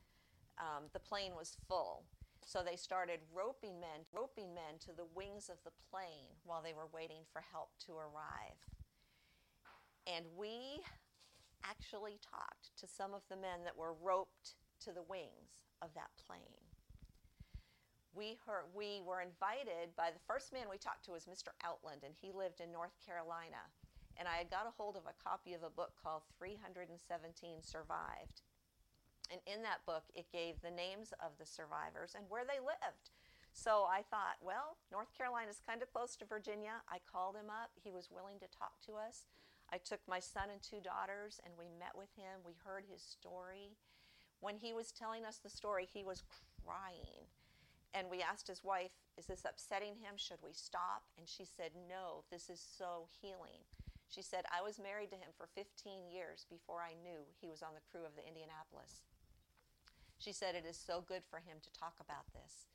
um, 0.59 0.85
the 0.93 1.01
plane 1.01 1.33
was 1.37 1.57
full. 1.69 2.05
So 2.45 2.63
they 2.63 2.77
started 2.77 3.21
roping 3.33 3.81
men, 3.81 4.05
roping 4.13 4.55
men 4.55 4.79
to 4.81 4.93
the 4.93 5.07
wings 5.15 5.49
of 5.49 5.63
the 5.65 5.75
plane 5.91 6.35
while 6.45 6.63
they 6.63 6.73
were 6.73 6.91
waiting 6.93 7.23
for 7.33 7.43
help 7.53 7.71
to 7.87 7.93
arrive. 7.93 8.59
And 10.07 10.27
we 10.37 10.83
actually 11.65 12.19
talked 12.19 12.77
to 12.79 12.87
some 12.89 13.15
of 13.15 13.23
the 13.31 13.37
men 13.37 13.63
that 13.65 13.79
were 13.79 13.95
roped 14.03 14.55
to 14.85 14.93
the 14.93 15.07
wings 15.07 15.63
of 15.81 15.95
that 15.95 16.11
plane. 16.27 16.62
We, 18.13 18.37
heard, 18.45 18.69
we 18.77 19.01
were 19.01 19.25
invited 19.25 19.97
by 19.97 20.13
the 20.13 20.21
first 20.29 20.53
man 20.53 20.69
we 20.69 20.77
talked 20.77 21.05
to 21.09 21.17
was 21.17 21.25
Mr. 21.25 21.57
Outland, 21.65 22.05
and 22.05 22.13
he 22.13 22.33
lived 22.33 22.61
in 22.61 22.71
North 22.71 22.93
Carolina. 23.01 23.65
And 24.21 24.29
I 24.29 24.37
had 24.37 24.53
got 24.53 24.69
a 24.69 24.77
hold 24.77 25.01
of 25.01 25.09
a 25.09 25.17
copy 25.17 25.57
of 25.57 25.65
a 25.65 25.73
book 25.73 25.97
called 25.97 26.29
317 26.37 26.93
Survived. 27.65 28.45
And 29.33 29.41
in 29.49 29.65
that 29.65 29.81
book, 29.89 30.05
it 30.13 30.29
gave 30.29 30.61
the 30.61 30.71
names 30.71 31.17
of 31.25 31.33
the 31.41 31.49
survivors 31.49 32.13
and 32.13 32.29
where 32.29 32.45
they 32.45 32.61
lived. 32.61 33.09
So 33.53 33.89
I 33.89 34.05
thought, 34.05 34.37
well, 34.45 34.77
North 34.93 35.17
Carolina 35.17 35.49
is 35.49 35.65
kind 35.65 35.81
of 35.81 35.93
close 35.93 36.17
to 36.17 36.29
Virginia. 36.29 36.85
I 36.89 37.01
called 37.01 37.37
him 37.37 37.49
up. 37.49 37.73
He 37.81 37.93
was 37.93 38.13
willing 38.13 38.37
to 38.41 38.53
talk 38.53 38.81
to 38.89 39.01
us. 39.01 39.25
I 39.73 39.79
took 39.81 40.01
my 40.05 40.21
son 40.21 40.53
and 40.53 40.61
two 40.61 40.85
daughters 40.85 41.41
and 41.45 41.55
we 41.57 41.73
met 41.81 41.97
with 41.97 42.13
him. 42.17 42.45
We 42.45 42.53
heard 42.65 42.85
his 42.85 43.01
story. 43.01 43.73
When 44.41 44.57
he 44.57 44.73
was 44.73 44.93
telling 44.93 45.25
us 45.25 45.41
the 45.41 45.49
story, 45.49 45.89
he 45.89 46.05
was 46.05 46.25
crying. 46.65 47.25
And 47.95 48.09
we 48.09 48.25
asked 48.25 48.49
his 48.49 48.65
wife, 48.65 48.93
Is 49.19 49.27
this 49.27 49.45
upsetting 49.45 50.01
him? 50.01 50.17
Should 50.17 50.41
we 50.43 50.53
stop? 50.53 51.05
And 51.19 51.29
she 51.29 51.45
said, 51.45 51.73
No, 51.77 52.25
this 52.31 52.49
is 52.49 52.61
so 52.61 53.09
healing. 53.21 53.69
She 54.09 54.21
said, 54.21 54.45
I 54.53 54.61
was 54.61 54.77
married 54.77 55.09
to 55.13 55.21
him 55.21 55.33
for 55.37 55.49
15 55.57 56.09
years 56.09 56.45
before 56.49 56.85
I 56.85 56.97
knew 57.01 57.25
he 57.41 57.49
was 57.49 57.65
on 57.65 57.73
the 57.73 57.85
crew 57.89 58.05
of 58.05 58.13
the 58.13 58.25
Indianapolis. 58.29 59.05
She 60.21 60.37
said 60.37 60.55
it 60.55 60.69
is 60.69 60.77
so 60.77 61.01
good 61.01 61.25
for 61.25 61.41
him 61.41 61.65
to 61.65 61.73
talk 61.73 61.97
about 61.97 62.29
this. 62.37 62.69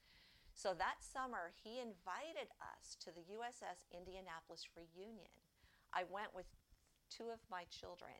So 0.57 0.73
that 0.73 1.05
summer, 1.05 1.53
he 1.53 1.77
invited 1.77 2.49
us 2.57 2.97
to 3.05 3.13
the 3.13 3.21
USS 3.37 3.85
Indianapolis 3.93 4.65
reunion. 4.73 5.29
I 5.93 6.09
went 6.09 6.33
with 6.33 6.49
two 7.13 7.29
of 7.29 7.37
my 7.53 7.69
children, 7.69 8.17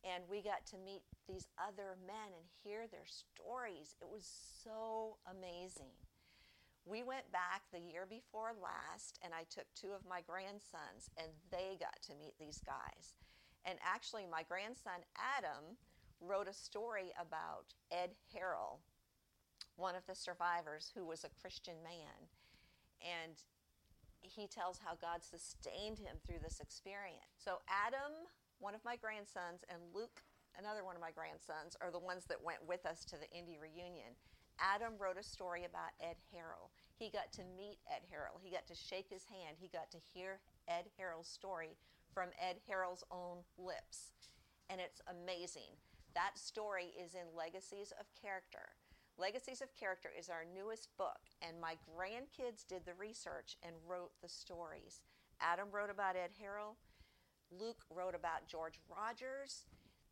and 0.00 0.24
we 0.24 0.40
got 0.40 0.64
to 0.72 0.80
meet 0.80 1.04
these 1.28 1.46
other 1.60 2.00
men 2.08 2.32
and 2.32 2.48
hear 2.64 2.88
their 2.88 3.04
stories. 3.04 3.94
It 4.00 4.08
was 4.08 4.24
so 4.24 5.20
amazing. 5.28 5.92
We 6.88 7.02
went 7.02 7.30
back 7.32 7.68
the 7.68 7.84
year 7.84 8.08
before 8.08 8.56
last, 8.56 9.20
and 9.20 9.36
I 9.36 9.44
took 9.52 9.68
two 9.76 9.92
of 9.92 10.08
my 10.08 10.24
grandsons, 10.24 11.12
and 11.20 11.28
they 11.52 11.76
got 11.76 12.00
to 12.08 12.16
meet 12.16 12.32
these 12.40 12.64
guys. 12.64 13.12
And 13.68 13.76
actually, 13.84 14.24
my 14.24 14.40
grandson 14.48 15.04
Adam 15.12 15.76
wrote 16.24 16.48
a 16.48 16.56
story 16.56 17.12
about 17.20 17.76
Ed 17.92 18.16
Harrell, 18.32 18.80
one 19.76 19.94
of 19.94 20.06
the 20.08 20.14
survivors 20.14 20.90
who 20.96 21.04
was 21.04 21.24
a 21.24 21.36
Christian 21.36 21.76
man. 21.84 22.32
And 23.04 23.36
he 24.22 24.48
tells 24.48 24.80
how 24.80 24.96
God 24.96 25.20
sustained 25.20 25.98
him 25.98 26.16
through 26.24 26.40
this 26.42 26.58
experience. 26.58 27.36
So, 27.36 27.60
Adam, 27.68 28.16
one 28.60 28.74
of 28.74 28.84
my 28.84 28.96
grandsons, 28.96 29.60
and 29.68 29.78
Luke, 29.92 30.24
another 30.56 30.88
one 30.88 30.96
of 30.96 31.04
my 31.04 31.12
grandsons, 31.12 31.76
are 31.84 31.92
the 31.92 32.00
ones 32.00 32.24
that 32.32 32.42
went 32.42 32.64
with 32.66 32.86
us 32.86 33.04
to 33.12 33.20
the 33.20 33.28
Indy 33.28 33.58
reunion. 33.60 34.16
Adam 34.58 34.94
wrote 34.98 35.18
a 35.18 35.22
story 35.22 35.64
about 35.64 35.94
Ed 36.00 36.16
Harrell. 36.34 36.74
He 36.98 37.10
got 37.10 37.32
to 37.34 37.42
meet 37.56 37.78
Ed 37.86 38.02
Harrell. 38.10 38.42
He 38.42 38.50
got 38.50 38.66
to 38.66 38.74
shake 38.74 39.06
his 39.08 39.24
hand. 39.24 39.56
He 39.60 39.68
got 39.68 39.90
to 39.92 39.98
hear 40.12 40.40
Ed 40.66 40.90
Harrell's 40.98 41.28
story 41.28 41.76
from 42.12 42.30
Ed 42.40 42.56
Harrell's 42.68 43.04
own 43.10 43.38
lips. 43.56 44.12
And 44.68 44.80
it's 44.80 45.00
amazing. 45.06 45.78
That 46.14 46.36
story 46.36 46.90
is 46.98 47.14
in 47.14 47.36
Legacies 47.36 47.92
of 48.00 48.06
Character. 48.20 48.74
Legacies 49.16 49.62
of 49.62 49.74
Character 49.74 50.10
is 50.16 50.28
our 50.28 50.44
newest 50.54 50.88
book, 50.96 51.20
and 51.42 51.60
my 51.60 51.74
grandkids 51.86 52.66
did 52.66 52.84
the 52.84 52.94
research 52.94 53.56
and 53.62 53.74
wrote 53.86 54.12
the 54.22 54.28
stories. 54.28 55.02
Adam 55.40 55.68
wrote 55.70 55.90
about 55.90 56.16
Ed 56.16 56.30
Harrell. 56.42 56.74
Luke 57.50 57.84
wrote 57.90 58.14
about 58.14 58.46
George 58.46 58.78
Rogers. 58.90 59.64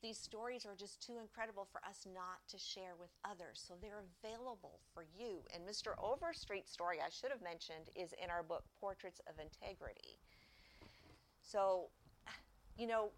These 0.03 0.19
stories 0.19 0.67
are 0.67 0.75
just 0.75 1.05
too 1.05 1.19
incredible 1.21 1.67
for 1.71 1.81
us 1.89 2.07
not 2.07 2.47
to 2.49 2.59
share 2.59 2.95
with 2.99 3.11
others. 3.25 3.63
So 3.67 3.75
they're 3.81 4.05
available 4.23 4.81
for 4.95 5.05
you. 5.19 5.41
And 5.55 5.65
Mr. 5.67 5.97
Overstreet's 5.99 6.71
story, 6.71 6.99
I 7.01 7.11
should 7.11 7.31
have 7.31 7.43
mentioned, 7.43 7.89
is 7.97 8.13
in 8.23 8.31
our 8.31 8.43
book, 8.43 8.65
Portraits 8.81 9.21
of 9.27 9.35
Integrity. 9.41 10.21
So, 11.41 11.89
you 12.77 12.87
know, 12.87 13.11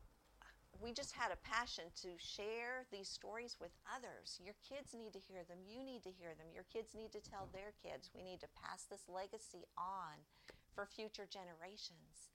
we 0.81 0.93
just 0.93 1.13
had 1.13 1.33
a 1.33 1.43
passion 1.43 1.85
to 2.03 2.15
share 2.19 2.87
these 2.93 3.09
stories 3.09 3.57
with 3.61 3.75
others. 3.91 4.39
Your 4.45 4.55
kids 4.63 4.95
need 4.95 5.13
to 5.13 5.19
hear 5.19 5.43
them. 5.43 5.59
You 5.67 5.83
need 5.83 6.05
to 6.05 6.11
hear 6.11 6.39
them. 6.39 6.47
Your 6.55 6.65
kids 6.73 6.95
need 6.95 7.11
to 7.13 7.21
tell 7.21 7.49
their 7.53 7.75
kids. 7.83 8.11
We 8.15 8.23
need 8.23 8.41
to 8.41 8.55
pass 8.55 8.87
this 8.87 9.03
legacy 9.09 9.67
on 9.77 10.23
for 10.75 10.87
future 10.87 11.27
generations. 11.27 12.31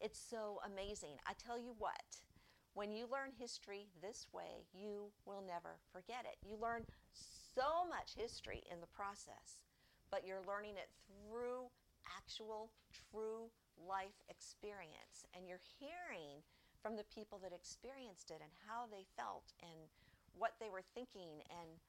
It's 0.00 0.18
so 0.18 0.58
amazing. 0.66 1.22
I 1.26 1.32
tell 1.38 1.58
you 1.58 1.74
what, 1.78 2.18
when 2.76 2.92
you 2.92 3.08
learn 3.08 3.32
history 3.32 3.88
this 4.04 4.28
way, 4.36 4.68
you 4.76 5.08
will 5.24 5.40
never 5.40 5.80
forget 5.88 6.28
it. 6.28 6.36
You 6.44 6.60
learn 6.60 6.84
so 7.56 7.88
much 7.88 8.12
history 8.12 8.60
in 8.68 8.84
the 8.84 8.92
process, 8.92 9.64
but 10.12 10.28
you're 10.28 10.44
learning 10.44 10.76
it 10.76 10.92
through 11.08 11.72
actual, 12.04 12.68
true 12.92 13.48
life 13.80 14.20
experience. 14.28 15.24
And 15.32 15.48
you're 15.48 15.64
hearing 15.80 16.44
from 16.84 17.00
the 17.00 17.08
people 17.08 17.40
that 17.40 17.56
experienced 17.56 18.28
it 18.28 18.44
and 18.44 18.52
how 18.68 18.84
they 18.92 19.08
felt 19.16 19.56
and 19.64 19.88
what 20.36 20.60
they 20.60 20.68
were 20.68 20.84
thinking. 20.92 21.40
And 21.48 21.80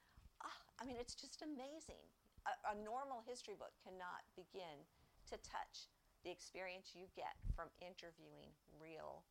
oh, 0.47 0.61
I 0.79 0.87
mean, 0.87 0.95
it's 0.95 1.19
just 1.19 1.43
amazing. 1.43 1.99
A, 2.47 2.71
a 2.71 2.75
normal 2.79 3.27
history 3.27 3.59
book 3.59 3.75
cannot 3.83 4.23
begin 4.39 4.87
to 5.27 5.35
touch 5.43 5.91
the 6.23 6.31
experience 6.31 6.95
you 6.95 7.11
get 7.11 7.35
from 7.59 7.67
interviewing 7.83 8.55
real 8.79 9.27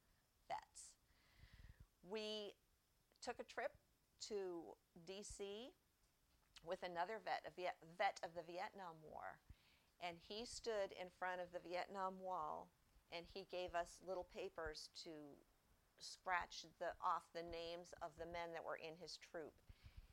vets 0.52 0.95
we 2.10 2.54
took 3.22 3.36
a 3.40 3.44
trip 3.44 3.72
to 4.28 4.74
DC 5.06 5.72
with 6.64 6.82
another 6.82 7.22
vet, 7.22 7.46
a 7.46 7.52
Viet, 7.54 7.78
vet 7.98 8.18
of 8.24 8.34
the 8.34 8.42
Vietnam 8.42 8.98
War, 9.02 9.38
and 10.02 10.16
he 10.18 10.44
stood 10.44 10.92
in 10.98 11.08
front 11.18 11.40
of 11.40 11.52
the 11.52 11.62
Vietnam 11.62 12.14
Wall 12.20 12.68
and 13.14 13.24
he 13.32 13.46
gave 13.50 13.74
us 13.74 14.02
little 14.02 14.26
papers 14.34 14.90
to 15.04 15.38
scratch 15.98 16.66
the, 16.78 16.92
off 17.00 17.24
the 17.32 17.46
names 17.46 17.94
of 18.02 18.10
the 18.18 18.26
men 18.26 18.52
that 18.52 18.66
were 18.66 18.78
in 18.82 18.98
his 19.00 19.16
troop. 19.16 19.54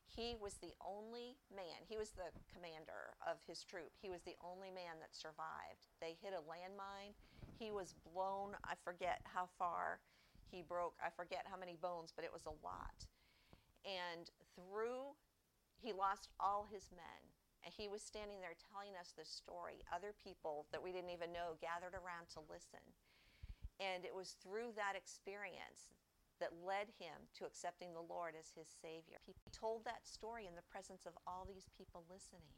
He 0.06 0.38
was 0.38 0.62
the 0.62 0.78
only 0.78 1.42
man, 1.50 1.90
he 1.90 1.98
was 1.98 2.14
the 2.14 2.30
commander 2.54 3.18
of 3.26 3.42
his 3.48 3.66
troop. 3.66 3.90
He 3.98 4.14
was 4.14 4.22
the 4.22 4.38
only 4.46 4.70
man 4.70 5.02
that 5.02 5.16
survived. 5.18 5.90
They 6.00 6.16
hit 6.22 6.38
a 6.38 6.46
landmine. 6.46 7.18
He 7.58 7.72
was 7.72 7.96
blown, 8.06 8.54
I 8.64 8.78
forget 8.84 9.26
how 9.26 9.50
far 9.58 10.00
he 10.54 10.62
broke, 10.62 10.94
I 11.02 11.10
forget 11.10 11.50
how 11.50 11.58
many 11.58 11.74
bones, 11.74 12.14
but 12.14 12.22
it 12.22 12.30
was 12.30 12.46
a 12.46 12.54
lot. 12.62 13.10
And 13.82 14.30
through, 14.54 15.18
he 15.82 15.92
lost 15.92 16.30
all 16.38 16.70
his 16.70 16.94
men. 16.94 17.22
And 17.66 17.74
he 17.74 17.90
was 17.90 18.06
standing 18.06 18.38
there 18.38 18.54
telling 18.70 18.94
us 18.94 19.18
this 19.18 19.34
story. 19.34 19.82
Other 19.90 20.14
people 20.14 20.70
that 20.70 20.84
we 20.84 20.94
didn't 20.94 21.16
even 21.16 21.34
know 21.34 21.58
gathered 21.58 21.98
around 21.98 22.30
to 22.38 22.46
listen. 22.46 22.86
And 23.82 24.06
it 24.06 24.14
was 24.14 24.38
through 24.38 24.78
that 24.78 24.94
experience 24.94 25.96
that 26.38 26.54
led 26.62 26.92
him 27.02 27.26
to 27.40 27.50
accepting 27.50 27.96
the 27.96 28.04
Lord 28.04 28.36
as 28.38 28.52
his 28.54 28.68
Savior. 28.68 29.24
He 29.26 29.34
told 29.56 29.88
that 29.88 30.06
story 30.06 30.46
in 30.46 30.60
the 30.60 30.70
presence 30.70 31.08
of 31.10 31.18
all 31.26 31.48
these 31.48 31.72
people 31.74 32.04
listening. 32.12 32.54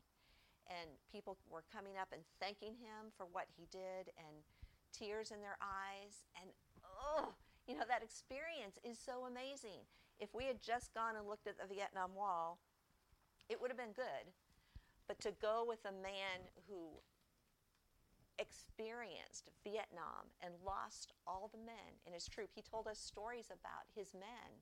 And 0.65 0.89
people 1.13 1.37
were 1.45 1.63
coming 1.69 1.95
up 2.01 2.09
and 2.09 2.25
thanking 2.41 2.73
him 2.81 3.13
for 3.13 3.29
what 3.29 3.45
he 3.53 3.69
did, 3.69 4.09
and 4.17 4.41
tears 4.89 5.29
in 5.29 5.37
their 5.45 5.61
eyes. 5.61 6.25
And 6.41 6.49
oh, 6.81 7.37
you 7.67 7.75
know, 7.75 7.85
that 7.87 8.03
experience 8.03 8.77
is 8.83 8.97
so 8.97 9.25
amazing. 9.25 9.81
If 10.19 10.33
we 10.33 10.45
had 10.45 10.61
just 10.61 10.93
gone 10.93 11.15
and 11.17 11.27
looked 11.27 11.47
at 11.47 11.57
the 11.57 11.67
Vietnam 11.67 12.13
Wall, 12.15 12.59
it 13.49 13.59
would 13.59 13.69
have 13.69 13.77
been 13.77 13.95
good. 13.95 14.29
But 15.07 15.19
to 15.21 15.33
go 15.41 15.65
with 15.67 15.83
a 15.85 15.91
man 15.91 16.45
who 16.69 17.01
experienced 18.37 19.49
Vietnam 19.63 20.33
and 20.41 20.53
lost 20.65 21.13
all 21.25 21.49
the 21.51 21.61
men 21.61 22.01
in 22.05 22.13
his 22.13 22.27
troop, 22.27 22.49
he 22.53 22.61
told 22.61 22.87
us 22.87 22.99
stories 22.99 23.47
about 23.49 23.89
his 23.95 24.13
men 24.13 24.61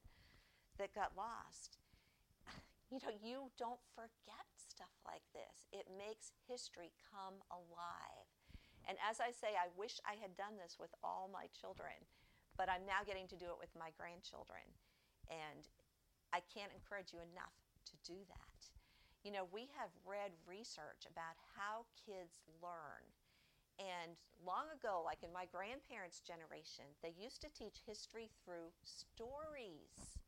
that 0.77 0.95
got 0.95 1.17
lost. 1.17 1.77
You 2.93 3.01
know, 3.01 3.17
you 3.25 3.49
don't 3.57 3.81
forget 3.97 4.45
stuff 4.53 4.93
like 5.01 5.25
this. 5.33 5.65
It 5.73 5.89
makes 5.97 6.29
history 6.45 6.93
come 7.09 7.41
alive. 7.49 8.29
And 8.85 9.01
as 9.01 9.17
I 9.17 9.33
say, 9.33 9.57
I 9.57 9.73
wish 9.73 9.97
I 10.05 10.13
had 10.21 10.37
done 10.37 10.61
this 10.61 10.77
with 10.77 10.93
all 11.01 11.25
my 11.25 11.49
children 11.57 12.05
but 12.57 12.69
I'm 12.69 12.85
now 12.85 13.01
getting 13.05 13.27
to 13.29 13.39
do 13.39 13.49
it 13.49 13.59
with 13.59 13.73
my 13.77 13.89
grandchildren. 13.95 14.63
And 15.29 15.67
I 16.33 16.41
can't 16.49 16.73
encourage 16.73 17.13
you 17.13 17.21
enough 17.21 17.55
to 17.89 17.95
do 18.05 18.19
that. 18.29 18.59
You 19.23 19.31
know, 19.31 19.47
we 19.53 19.71
have 19.79 19.93
read 20.03 20.35
research 20.43 21.07
about 21.07 21.39
how 21.55 21.87
kids 21.95 22.43
learn. 22.59 23.07
And 23.79 24.19
long 24.43 24.69
ago, 24.69 25.01
like 25.01 25.23
in 25.23 25.33
my 25.33 25.49
grandparents' 25.49 26.21
generation, 26.21 26.85
they 27.01 27.15
used 27.17 27.41
to 27.41 27.49
teach 27.49 27.81
history 27.87 28.29
through 28.43 28.69
stories 28.83 30.19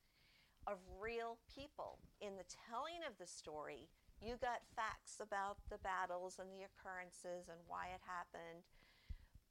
of 0.65 0.81
real 0.97 1.37
people. 1.45 1.99
In 2.21 2.39
the 2.39 2.47
telling 2.47 3.05
of 3.05 3.19
the 3.21 3.29
story, 3.29 3.89
you 4.17 4.39
got 4.41 4.65
facts 4.73 5.21
about 5.21 5.61
the 5.69 5.77
battles 5.83 6.39
and 6.41 6.49
the 6.49 6.65
occurrences 6.65 7.51
and 7.51 7.61
why 7.67 7.93
it 7.93 8.01
happened, 8.01 8.65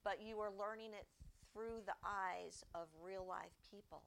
but 0.02 0.18
you 0.18 0.36
were 0.36 0.50
learning 0.50 0.90
it 0.90 1.06
through 1.54 1.86
the 1.86 1.94
eyes 2.02 2.66
of 2.74 2.90
real 2.98 3.22
life 3.22 3.54
people. 3.70 4.02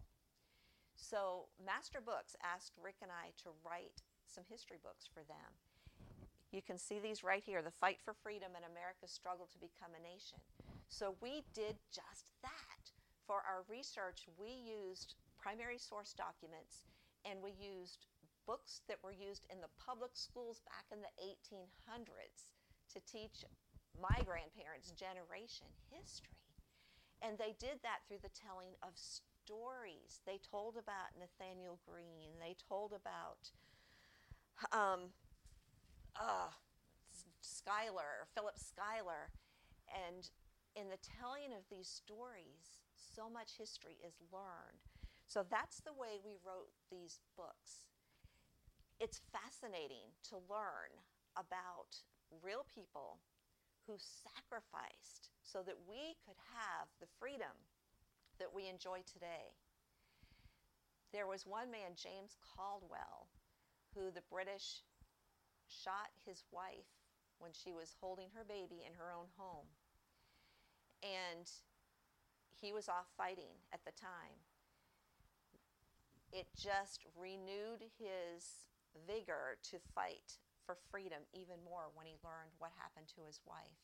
So, 1.00 1.48
Master 1.64 2.04
Books 2.04 2.36
asked 2.44 2.76
Rick 2.76 3.00
and 3.02 3.10
I 3.10 3.32
to 3.48 3.56
write 3.64 4.04
some 4.28 4.44
history 4.52 4.84
books 4.84 5.08
for 5.08 5.24
them. 5.24 5.56
You 6.52 6.60
can 6.60 6.78
see 6.78 7.00
these 7.00 7.24
right 7.24 7.44
here 7.44 7.64
The 7.64 7.72
Fight 7.72 8.04
for 8.04 8.14
Freedom 8.14 8.52
and 8.52 8.68
America's 8.68 9.16
Struggle 9.16 9.48
to 9.48 9.58
Become 9.64 9.96
a 9.96 10.04
Nation. 10.04 10.44
So, 10.92 11.16
we 11.24 11.48
did 11.56 11.80
just 11.88 12.28
that. 12.44 12.92
For 13.24 13.44
our 13.44 13.64
research, 13.68 14.28
we 14.36 14.52
used 14.52 15.16
primary 15.40 15.78
source 15.78 16.16
documents 16.16 16.88
and 17.28 17.44
we 17.44 17.52
used 17.60 18.08
books 18.48 18.82
that 18.88 19.04
were 19.04 19.12
used 19.12 19.44
in 19.52 19.60
the 19.60 19.72
public 19.76 20.16
schools 20.16 20.64
back 20.64 20.88
in 20.92 21.04
the 21.04 21.12
1800s 21.20 22.56
to 22.96 23.00
teach 23.04 23.44
my 24.00 24.16
grandparents' 24.24 24.96
generation 24.96 25.68
history. 25.92 26.47
And 27.22 27.38
they 27.38 27.56
did 27.58 27.82
that 27.84 28.06
through 28.08 28.22
the 28.22 28.34
telling 28.34 28.78
of 28.84 28.94
stories. 28.96 30.22
They 30.26 30.40
told 30.40 30.78
about 30.78 31.18
Nathaniel 31.18 31.80
Greene. 31.86 32.38
They 32.40 32.56
told 32.70 32.94
about 32.94 33.50
um, 34.72 35.14
uh, 36.16 36.54
Schuyler, 37.42 38.28
Philip 38.34 38.58
Schuyler. 38.58 39.34
And 39.90 40.30
in 40.76 40.90
the 40.90 41.02
telling 41.02 41.54
of 41.58 41.66
these 41.70 41.88
stories, 41.88 42.86
so 42.94 43.30
much 43.30 43.58
history 43.58 43.98
is 44.06 44.14
learned. 44.32 44.86
So 45.26 45.44
that's 45.50 45.82
the 45.82 45.94
way 45.94 46.22
we 46.24 46.38
wrote 46.46 46.72
these 46.92 47.20
books. 47.36 47.90
It's 49.00 49.22
fascinating 49.34 50.14
to 50.30 50.38
learn 50.50 50.94
about 51.36 52.02
real 52.44 52.66
people 52.74 53.20
who 53.88 53.96
sacrificed 53.98 55.32
so 55.44 55.64
that 55.64 55.80
we 55.88 56.20
could 56.28 56.36
have 56.52 56.92
the 57.00 57.08
freedom 57.20 57.56
that 58.38 58.54
we 58.54 58.68
enjoy 58.68 59.00
today. 59.08 59.56
There 61.14 61.26
was 61.26 61.48
one 61.48 61.72
man, 61.72 61.96
James 61.96 62.36
Caldwell, 62.44 63.32
who 63.96 64.12
the 64.12 64.28
British 64.30 64.84
shot 65.72 66.12
his 66.28 66.44
wife 66.52 66.92
when 67.40 67.52
she 67.56 67.72
was 67.72 67.96
holding 68.00 68.28
her 68.36 68.44
baby 68.44 68.84
in 68.86 68.94
her 69.00 69.12
own 69.16 69.32
home. 69.38 69.72
And 71.02 71.48
he 72.60 72.74
was 72.74 72.90
off 72.90 73.08
fighting 73.18 73.56
at 73.72 73.80
the 73.86 73.96
time. 73.96 74.36
It 76.34 76.48
just 76.60 77.06
renewed 77.16 77.88
his 77.98 78.68
vigor 79.08 79.58
to 79.72 79.78
fight 79.96 80.38
for 80.68 80.76
freedom 80.92 81.24
even 81.32 81.64
more 81.64 81.88
when 81.96 82.06
he 82.06 82.20
learned 82.20 82.52
what 82.60 82.76
happened 82.76 83.08
to 83.16 83.24
his 83.24 83.40
wife. 83.48 83.80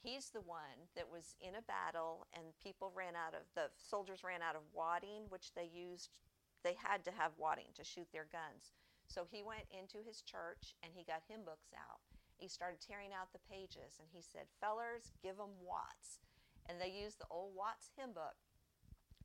He's 0.00 0.32
the 0.32 0.40
one 0.40 0.88
that 0.96 1.12
was 1.12 1.36
in 1.36 1.60
a 1.60 1.68
battle 1.68 2.26
and 2.32 2.56
people 2.64 2.96
ran 2.96 3.12
out 3.12 3.36
of 3.36 3.44
the 3.52 3.68
soldiers 3.76 4.24
ran 4.24 4.40
out 4.40 4.56
of 4.56 4.64
wadding 4.72 5.28
which 5.28 5.52
they 5.52 5.68
used 5.68 6.16
they 6.64 6.74
had 6.80 7.04
to 7.04 7.12
have 7.12 7.36
wadding 7.36 7.70
to 7.76 7.84
shoot 7.84 8.08
their 8.10 8.26
guns. 8.32 8.72
So 9.06 9.28
he 9.30 9.44
went 9.44 9.68
into 9.70 10.02
his 10.02 10.24
church 10.24 10.74
and 10.82 10.90
he 10.96 11.04
got 11.04 11.28
hymn 11.28 11.44
books 11.44 11.70
out. 11.76 12.00
He 12.36 12.48
started 12.48 12.80
tearing 12.80 13.12
out 13.12 13.30
the 13.30 13.46
pages 13.46 14.00
and 14.00 14.08
he 14.10 14.22
said, 14.22 14.48
"Fellers, 14.60 15.12
give 15.22 15.36
them 15.36 15.60
Watts." 15.60 16.18
And 16.66 16.80
they 16.80 16.90
used 16.90 17.20
the 17.20 17.30
old 17.30 17.54
Watts 17.54 17.90
hymn 17.96 18.12
book 18.12 18.36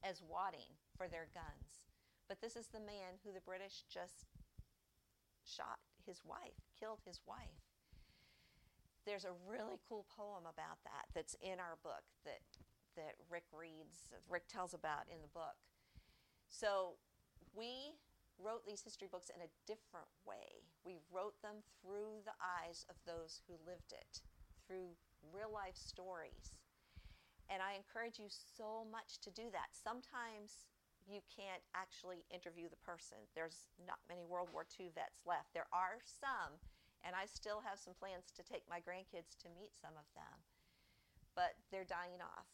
as 0.03 0.21
wadding 0.21 0.77
for 0.97 1.07
their 1.07 1.27
guns. 1.33 1.81
But 2.27 2.41
this 2.41 2.55
is 2.55 2.67
the 2.67 2.79
man 2.79 3.19
who 3.23 3.31
the 3.31 3.41
British 3.41 3.83
just 3.89 4.25
shot 5.43 5.79
his 6.05 6.21
wife, 6.25 6.59
killed 6.79 6.99
his 7.05 7.19
wife. 7.25 7.63
There's 9.05 9.25
a 9.25 9.35
really 9.47 9.79
cool 9.87 10.05
poem 10.15 10.47
about 10.47 10.79
that 10.85 11.11
that's 11.13 11.35
in 11.41 11.59
our 11.59 11.75
book 11.83 12.03
that 12.23 12.39
that 12.95 13.17
Rick 13.29 13.45
reads, 13.49 14.13
Rick 14.29 14.47
tells 14.47 14.73
about 14.73 15.09
in 15.09 15.21
the 15.21 15.33
book. 15.33 15.57
So 16.49 16.93
we 17.53 17.97
wrote 18.37 18.65
these 18.65 18.81
history 18.81 19.07
books 19.09 19.29
in 19.33 19.41
a 19.41 19.53
different 19.65 20.09
way. 20.25 20.61
We 20.85 21.01
wrote 21.09 21.41
them 21.41 21.65
through 21.81 22.21
the 22.25 22.37
eyes 22.37 22.85
of 22.89 22.95
those 23.05 23.41
who 23.47 23.57
lived 23.65 23.93
it, 23.93 24.21
through 24.67 24.93
real 25.33 25.51
life 25.53 25.77
stories. 25.77 26.53
And 27.49 27.61
I 27.61 27.75
encourage 27.75 28.19
you 28.19 28.29
so 28.29 28.85
much 28.89 29.19
to 29.21 29.29
do 29.31 29.49
that. 29.51 29.73
Sometimes 29.73 30.65
you 31.07 31.21
can't 31.29 31.63
actually 31.75 32.25
interview 32.31 32.67
the 32.69 32.79
person. 32.81 33.19
There's 33.35 33.69
not 33.83 33.99
many 34.07 34.23
World 34.23 34.49
War 34.51 34.65
II 34.65 34.91
vets 34.95 35.23
left. 35.27 35.53
There 35.53 35.69
are 35.71 35.99
some, 36.03 36.59
and 37.03 37.15
I 37.15 37.27
still 37.27 37.61
have 37.63 37.79
some 37.79 37.93
plans 37.95 38.31
to 38.35 38.43
take 38.43 38.63
my 38.69 38.79
grandkids 38.79 39.35
to 39.43 39.51
meet 39.51 39.75
some 39.75 39.95
of 39.99 40.07
them, 40.15 40.37
but 41.35 41.59
they're 41.71 41.87
dying 41.87 42.23
off. 42.23 42.47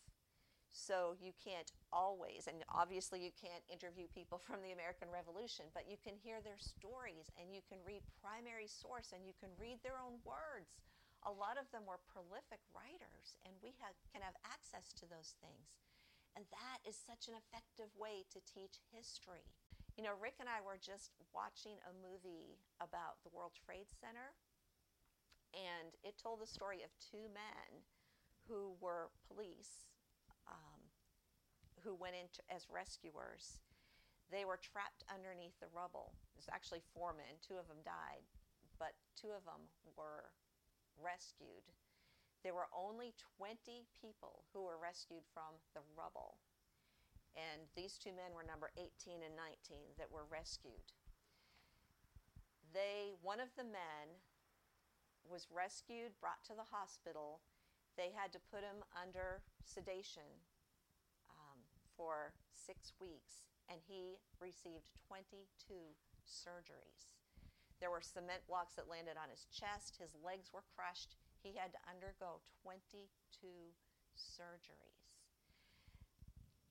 So 0.69 1.17
you 1.17 1.33
can't 1.41 1.73
always, 1.89 2.45
and 2.45 2.62
obviously 2.69 3.25
you 3.25 3.33
can't 3.33 3.65
interview 3.73 4.05
people 4.13 4.38
from 4.45 4.62
the 4.62 4.73
American 4.73 5.09
Revolution, 5.09 5.65
but 5.73 5.89
you 5.89 5.97
can 5.97 6.13
hear 6.13 6.41
their 6.45 6.62
stories 6.62 7.33
and 7.41 7.49
you 7.49 7.65
can 7.65 7.81
read 7.81 8.05
primary 8.21 8.69
source 8.69 9.09
and 9.13 9.25
you 9.25 9.33
can 9.41 9.49
read 9.57 9.81
their 9.81 9.97
own 9.97 10.21
words. 10.21 10.77
A 11.27 11.33
lot 11.33 11.59
of 11.59 11.67
them 11.75 11.83
were 11.83 11.99
prolific 12.07 12.63
writers, 12.71 13.35
and 13.43 13.51
we 13.59 13.75
have, 13.83 13.91
can 14.07 14.23
have 14.23 14.39
access 14.47 14.95
to 14.95 15.03
those 15.03 15.35
things. 15.43 15.67
And 16.39 16.47
that 16.56 16.80
is 16.88 16.95
such 16.95 17.28
an 17.28 17.36
effective 17.36 17.91
way 17.99 18.23
to 18.32 18.39
teach 18.47 18.80
history. 18.95 19.43
You 19.99 20.08
know, 20.08 20.15
Rick 20.15 20.39
and 20.39 20.47
I 20.47 20.63
were 20.63 20.80
just 20.80 21.12
watching 21.36 21.75
a 21.84 21.91
movie 21.91 22.63
about 22.80 23.19
the 23.28 23.34
World 23.36 23.52
Trade 23.60 23.91
Center, 23.91 24.32
and 25.52 25.99
it 25.99 26.15
told 26.15 26.39
the 26.39 26.47
story 26.47 26.80
of 26.80 26.95
two 26.95 27.28
men 27.28 27.84
who 28.47 28.80
were 28.80 29.12
police 29.28 29.91
um, 30.47 30.80
who 31.84 31.91
went 31.91 32.15
in 32.15 32.32
as 32.47 32.71
rescuers. 32.71 33.60
They 34.32 34.47
were 34.47 34.56
trapped 34.63 35.04
underneath 35.12 35.60
the 35.60 35.67
rubble. 35.75 36.15
There's 36.39 36.47
actually 36.47 36.88
four 36.95 37.12
men, 37.12 37.36
two 37.43 37.60
of 37.60 37.67
them 37.67 37.84
died, 37.84 38.23
but 38.80 38.95
two 39.19 39.36
of 39.36 39.43
them 39.43 39.67
were 39.99 40.32
rescued. 40.95 41.67
There 42.43 42.56
were 42.56 42.71
only 42.71 43.13
20 43.38 43.84
people 43.99 44.47
who 44.54 44.63
were 44.63 44.80
rescued 44.80 45.28
from 45.34 45.60
the 45.75 45.84
rubble. 45.95 46.39
And 47.36 47.67
these 47.75 47.99
two 47.99 48.15
men 48.15 48.32
were 48.34 48.47
number 48.47 48.71
18 48.80 49.21
and 49.21 49.36
19 49.36 49.99
that 49.99 50.12
were 50.12 50.25
rescued. 50.32 50.95
They, 52.73 53.17
one 53.21 53.39
of 53.39 53.52
the 53.58 53.67
men 53.67 54.23
was 55.28 55.47
rescued, 55.52 56.15
brought 56.21 56.41
to 56.47 56.56
the 56.56 56.67
hospital. 56.71 57.41
They 57.97 58.15
had 58.15 58.32
to 58.34 58.47
put 58.52 58.63
him 58.63 58.82
under 58.95 59.43
sedation 59.65 60.28
um, 61.30 61.60
for 61.97 62.34
six 62.56 62.93
weeks, 63.02 63.45
and 63.67 63.82
he 63.84 64.17
received 64.39 64.95
22 65.08 65.45
surgeries. 66.25 67.19
There 67.80 67.91
were 67.91 68.04
cement 68.04 68.43
blocks 68.47 68.75
that 68.75 68.91
landed 68.91 69.15
on 69.15 69.32
his 69.32 69.47
chest, 69.52 69.97
his 69.99 70.15
legs 70.19 70.52
were 70.52 70.67
crushed. 70.75 71.15
He 71.41 71.56
had 71.56 71.71
to 71.71 71.82
undergo 71.88 72.43
22 72.63 73.08
surgeries. 74.15 75.19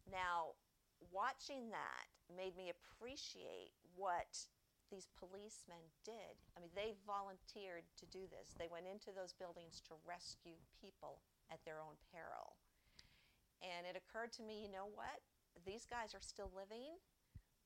Now, 0.09 0.57
watching 1.13 1.71
that 1.73 2.09
made 2.29 2.57
me 2.57 2.73
appreciate 2.73 3.73
what 3.97 4.49
these 4.89 5.09
policemen 5.21 5.85
did. 6.05 6.41
I 6.57 6.61
mean, 6.61 6.73
they 6.73 6.97
volunteered 7.05 7.85
to 8.01 8.07
do 8.09 8.25
this. 8.29 8.57
They 8.57 8.73
went 8.73 8.89
into 8.89 9.13
those 9.13 9.37
buildings 9.37 9.85
to 9.89 10.01
rescue 10.09 10.57
people 10.81 11.21
at 11.53 11.61
their 11.65 11.81
own 11.81 12.01
peril. 12.09 12.57
And 13.61 13.85
it 13.85 14.01
occurred 14.01 14.33
to 14.41 14.43
me, 14.45 14.65
you 14.65 14.73
know 14.73 14.89
what? 14.89 15.21
These 15.67 15.85
guys 15.85 16.17
are 16.17 16.25
still 16.25 16.49
living. 16.57 16.97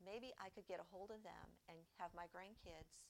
Maybe 0.03 0.35
I 0.43 0.51
could 0.51 0.67
get 0.67 0.83
a 0.83 0.91
hold 0.91 1.15
of 1.15 1.23
them 1.23 1.47
and 1.71 1.79
have 2.03 2.11
my 2.11 2.27
grandkids 2.35 3.07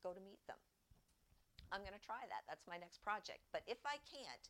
go 0.00 0.16
to 0.16 0.20
meet 0.20 0.40
them. 0.48 0.60
I'm 1.74 1.82
going 1.82 1.98
to 1.98 2.06
try 2.06 2.22
that. 2.30 2.46
That's 2.46 2.70
my 2.70 2.78
next 2.78 3.02
project. 3.02 3.42
But 3.50 3.66
if 3.66 3.82
I 3.82 3.98
can't, 4.06 4.46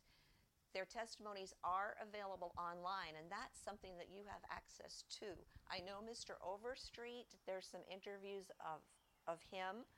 their 0.77 0.85
testimonies 0.85 1.57
are 1.65 1.97
available 1.97 2.53
online, 2.53 3.17
and 3.17 3.25
that's 3.33 3.57
something 3.57 3.97
that 3.97 4.13
you 4.13 4.29
have 4.29 4.45
access 4.53 5.01
to. 5.17 5.33
I 5.65 5.81
know 5.81 6.05
Mr. 6.05 6.37
Overstreet, 6.45 7.33
there's 7.49 7.65
some 7.65 7.81
interviews 7.89 8.53
of, 8.61 8.85
of 9.25 9.41
him 9.49 9.89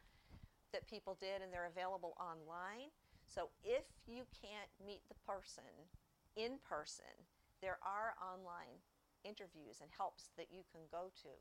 that 0.71 0.87
people 0.87 1.19
did, 1.19 1.43
and 1.43 1.51
they're 1.51 1.67
available 1.67 2.15
online. 2.15 2.95
So 3.27 3.51
if 3.59 3.83
you 4.07 4.23
can't 4.31 4.71
meet 4.79 5.03
the 5.11 5.19
person 5.27 5.67
in 6.39 6.63
person, 6.63 7.11
there 7.59 7.81
are 7.83 8.15
online 8.23 8.79
interviews 9.27 9.83
and 9.83 9.91
helps 9.91 10.31
that 10.39 10.47
you 10.47 10.63
can 10.71 10.87
go 10.87 11.11
to. 11.27 11.33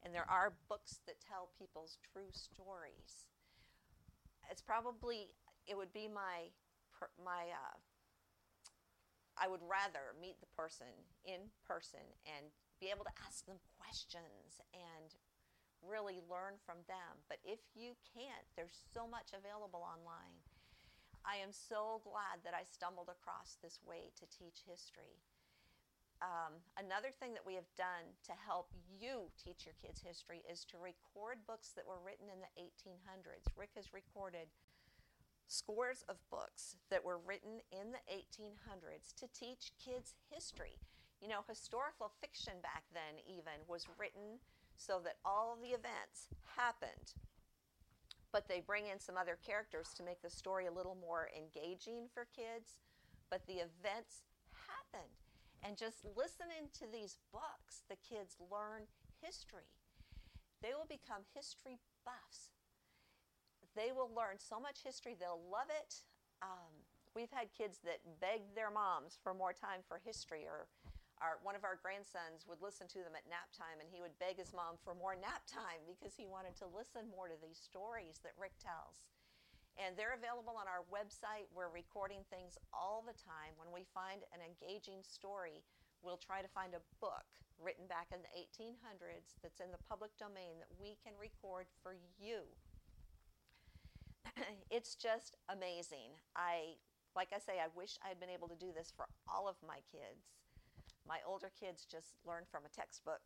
And 0.00 0.14
there 0.16 0.30
are 0.30 0.56
books 0.70 1.04
that 1.04 1.20
tell 1.20 1.52
people's 1.60 1.98
true 2.00 2.32
stories. 2.32 3.28
It's 4.50 4.62
probably, 4.62 5.30
it 5.66 5.76
would 5.76 5.92
be 5.92 6.08
my, 6.10 6.50
my 7.22 7.48
uh, 7.54 7.76
I 9.40 9.48
would 9.48 9.64
rather 9.64 10.12
meet 10.20 10.36
the 10.44 10.52
person 10.52 10.92
in 11.24 11.48
person 11.64 12.04
and 12.28 12.52
be 12.76 12.92
able 12.92 13.08
to 13.08 13.20
ask 13.24 13.48
them 13.48 13.56
questions 13.80 14.60
and 14.76 15.16
really 15.80 16.20
learn 16.28 16.60
from 16.60 16.84
them. 16.84 17.24
But 17.28 17.40
if 17.40 17.60
you 17.72 17.96
can't, 18.04 18.44
there's 18.52 18.76
so 18.92 19.08
much 19.08 19.32
available 19.32 19.80
online. 19.80 20.36
I 21.24 21.40
am 21.40 21.52
so 21.52 22.04
glad 22.04 22.44
that 22.44 22.56
I 22.56 22.68
stumbled 22.68 23.08
across 23.08 23.56
this 23.60 23.80
way 23.84 24.12
to 24.20 24.28
teach 24.28 24.64
history. 24.68 25.20
Um, 26.20 26.60
another 26.76 27.08
thing 27.16 27.32
that 27.32 27.48
we 27.48 27.56
have 27.56 27.68
done 27.80 28.04
to 28.28 28.36
help 28.36 28.68
you 28.92 29.32
teach 29.40 29.64
your 29.64 29.76
kids 29.80 30.04
history 30.04 30.44
is 30.44 30.68
to 30.68 30.76
record 30.76 31.40
books 31.48 31.72
that 31.72 31.88
were 31.88 32.04
written 32.04 32.28
in 32.28 32.44
the 32.44 32.52
1800s. 32.60 33.48
Rick 33.56 33.72
has 33.76 33.96
recorded 33.96 34.52
scores 35.48 36.04
of 36.12 36.20
books 36.30 36.76
that 36.92 37.04
were 37.04 37.18
written 37.24 37.64
in 37.72 37.90
the 37.90 38.04
1800s 38.12 39.16
to 39.16 39.26
teach 39.32 39.72
kids 39.80 40.14
history. 40.28 40.76
You 41.20 41.28
know, 41.28 41.40
historical 41.48 42.12
fiction 42.20 42.60
back 42.62 42.84
then, 42.92 43.20
even, 43.26 43.64
was 43.66 43.88
written 43.98 44.40
so 44.76 45.00
that 45.04 45.16
all 45.24 45.56
the 45.60 45.72
events 45.72 46.28
happened. 46.56 47.16
But 48.32 48.46
they 48.46 48.60
bring 48.60 48.86
in 48.86 49.00
some 49.00 49.16
other 49.16 49.36
characters 49.44 49.92
to 49.96 50.04
make 50.04 50.22
the 50.22 50.30
story 50.30 50.66
a 50.66 50.72
little 50.72 50.96
more 51.00 51.28
engaging 51.36 52.08
for 52.12 52.28
kids. 52.36 52.80
But 53.28 53.44
the 53.46 53.64
events 53.64 54.22
happened. 54.68 55.19
And 55.62 55.76
just 55.76 56.04
listening 56.16 56.72
to 56.80 56.86
these 56.90 57.18
books, 57.32 57.84
the 57.88 58.00
kids 58.00 58.36
learn 58.50 58.88
history. 59.20 59.68
They 60.62 60.72
will 60.72 60.88
become 60.88 61.22
history 61.34 61.78
buffs 62.04 62.56
they 63.76 63.94
will 63.94 64.10
learn 64.10 64.38
so 64.38 64.58
much 64.58 64.82
history, 64.82 65.14
they'll 65.14 65.42
love 65.50 65.70
it. 65.70 66.02
Um, 66.42 66.72
we've 67.14 67.30
had 67.30 67.52
kids 67.54 67.78
that 67.84 68.02
begged 68.18 68.56
their 68.56 68.70
moms 68.70 69.18
for 69.22 69.34
more 69.34 69.52
time 69.52 69.86
for 69.86 70.00
history, 70.02 70.46
or 70.46 70.66
our, 71.20 71.38
one 71.44 71.54
of 71.54 71.68
our 71.68 71.76
grandsons 71.78 72.48
would 72.48 72.64
listen 72.64 72.88
to 72.96 73.04
them 73.04 73.12
at 73.12 73.28
nap 73.28 73.52
time 73.52 73.76
and 73.76 73.92
he 73.92 74.00
would 74.00 74.16
beg 74.16 74.40
his 74.40 74.56
mom 74.56 74.80
for 74.80 74.96
more 74.96 75.12
nap 75.12 75.44
time 75.44 75.84
because 75.84 76.16
he 76.16 76.24
wanted 76.24 76.56
to 76.56 76.66
listen 76.72 77.12
more 77.12 77.28
to 77.28 77.36
these 77.44 77.60
stories 77.60 78.24
that 78.24 78.32
Rick 78.40 78.56
tells. 78.56 79.12
And 79.80 79.96
they're 79.96 80.12
available 80.12 80.60
on 80.60 80.68
our 80.68 80.84
website. 80.92 81.48
We're 81.56 81.72
recording 81.72 82.20
things 82.28 82.60
all 82.68 83.00
the 83.00 83.16
time. 83.16 83.56
When 83.56 83.72
we 83.72 83.88
find 83.96 84.20
an 84.36 84.44
engaging 84.44 85.00
story, 85.00 85.64
we'll 86.04 86.20
try 86.20 86.44
to 86.44 86.52
find 86.52 86.76
a 86.76 86.84
book 87.00 87.24
written 87.56 87.88
back 87.88 88.12
in 88.12 88.20
the 88.20 88.32
1800s 88.36 89.40
that's 89.40 89.60
in 89.64 89.72
the 89.72 89.80
public 89.88 90.12
domain 90.20 90.60
that 90.60 90.68
we 90.76 91.00
can 91.00 91.16
record 91.16 91.64
for 91.80 91.96
you 92.20 92.44
it's 94.70 94.94
just 94.94 95.36
amazing. 95.48 96.16
I, 96.36 96.76
like 97.16 97.32
I 97.34 97.38
say, 97.38 97.60
I 97.60 97.68
wish 97.74 97.98
I 98.04 98.08
had 98.08 98.20
been 98.20 98.32
able 98.32 98.48
to 98.48 98.58
do 98.58 98.72
this 98.74 98.92
for 98.94 99.06
all 99.28 99.48
of 99.48 99.56
my 99.66 99.82
kids. 99.90 100.36
My 101.06 101.18
older 101.26 101.50
kids 101.58 101.86
just 101.88 102.14
learn 102.26 102.44
from 102.50 102.62
a 102.64 102.72
textbook, 102.72 103.24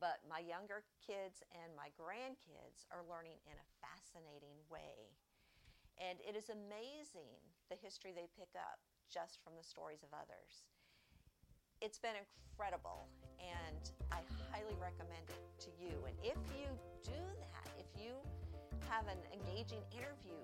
but 0.00 0.20
my 0.28 0.42
younger 0.42 0.84
kids 1.00 1.40
and 1.54 1.72
my 1.72 1.88
grandkids 1.96 2.84
are 2.90 3.06
learning 3.08 3.38
in 3.46 3.56
a 3.56 3.68
fascinating 4.14 4.54
way. 4.70 5.10
And 5.98 6.18
it 6.22 6.38
is 6.38 6.50
amazing 6.50 7.34
the 7.70 7.74
history 7.74 8.14
they 8.14 8.30
pick 8.38 8.50
up 8.54 8.78
just 9.10 9.42
from 9.42 9.58
the 9.58 9.66
stories 9.66 10.06
of 10.06 10.14
others. 10.14 10.66
It's 11.82 11.98
been 11.98 12.14
incredible, 12.14 13.10
and 13.42 13.82
I 14.14 14.22
highly 14.50 14.78
recommend 14.78 15.26
it 15.26 15.42
to 15.66 15.70
you. 15.74 15.94
And 16.06 16.14
if 16.22 16.38
you 16.54 16.70
do 17.02 17.18
that, 17.50 17.66
if 17.74 17.90
you 17.98 18.14
have 18.86 19.10
an 19.10 19.18
engaging 19.34 19.82
interview, 19.90 20.38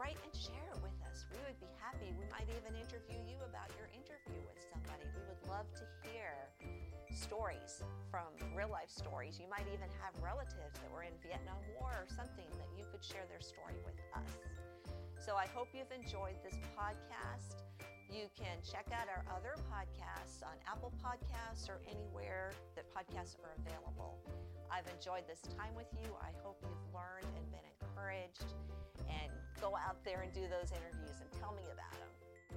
write 0.00 0.16
and 0.24 0.32
share 0.32 0.72
it 0.72 0.80
with 0.80 0.96
us. 1.04 1.28
We 1.28 1.38
would 1.44 1.60
be 1.60 1.68
happy. 1.76 2.08
We 2.16 2.24
might 2.32 2.48
even 2.48 2.72
interview 2.76 3.20
you 3.28 3.36
about 3.44 3.68
your 3.76 3.92
interview 3.92 4.40
with 4.48 4.60
somebody. 4.72 5.04
We 5.12 5.22
would 5.28 5.42
love 5.48 5.68
to 5.76 5.84
hear 6.04 6.32
stories 7.14 7.84
from 8.10 8.32
real 8.56 8.68
life 8.68 8.90
stories. 8.90 9.38
You 9.40 9.48
might 9.48 9.68
even 9.68 9.88
have 10.00 10.16
relatives 10.20 10.76
that 10.80 10.90
were 10.92 11.04
in 11.04 11.14
Vietnam 11.20 11.60
War 11.78 11.92
or 11.92 12.08
something 12.08 12.48
that 12.56 12.68
you 12.76 12.84
could 12.90 13.04
share 13.04 13.24
their 13.28 13.40
story 13.40 13.76
with 13.84 13.96
us. 14.16 14.28
So 15.20 15.36
I 15.36 15.46
hope 15.52 15.70
you've 15.72 15.92
enjoyed 15.92 16.36
this 16.42 16.58
podcast. 16.74 17.62
You 18.10 18.28
can 18.36 18.60
check 18.60 18.90
out 18.92 19.08
our 19.08 19.24
other 19.32 19.56
podcasts 19.72 20.44
on 20.44 20.58
Apple 20.68 20.92
Podcasts 21.00 21.70
or 21.70 21.80
anywhere 21.88 22.52
that 22.76 22.84
podcasts 22.92 23.38
are 23.40 23.54
available. 23.64 24.20
I've 24.68 24.88
enjoyed 24.92 25.24
this 25.28 25.40
time 25.56 25.72
with 25.76 25.88
you. 25.96 26.12
I 26.20 26.32
hope 26.44 26.60
you've 26.64 26.86
learned 26.92 27.32
and 27.36 27.44
been 27.48 27.64
encouraged 27.80 28.52
and 29.08 29.32
go 29.60 29.76
out 29.76 30.02
there 30.04 30.20
and 30.24 30.32
do 30.32 30.44
those 30.48 30.72
interviews 30.72 31.02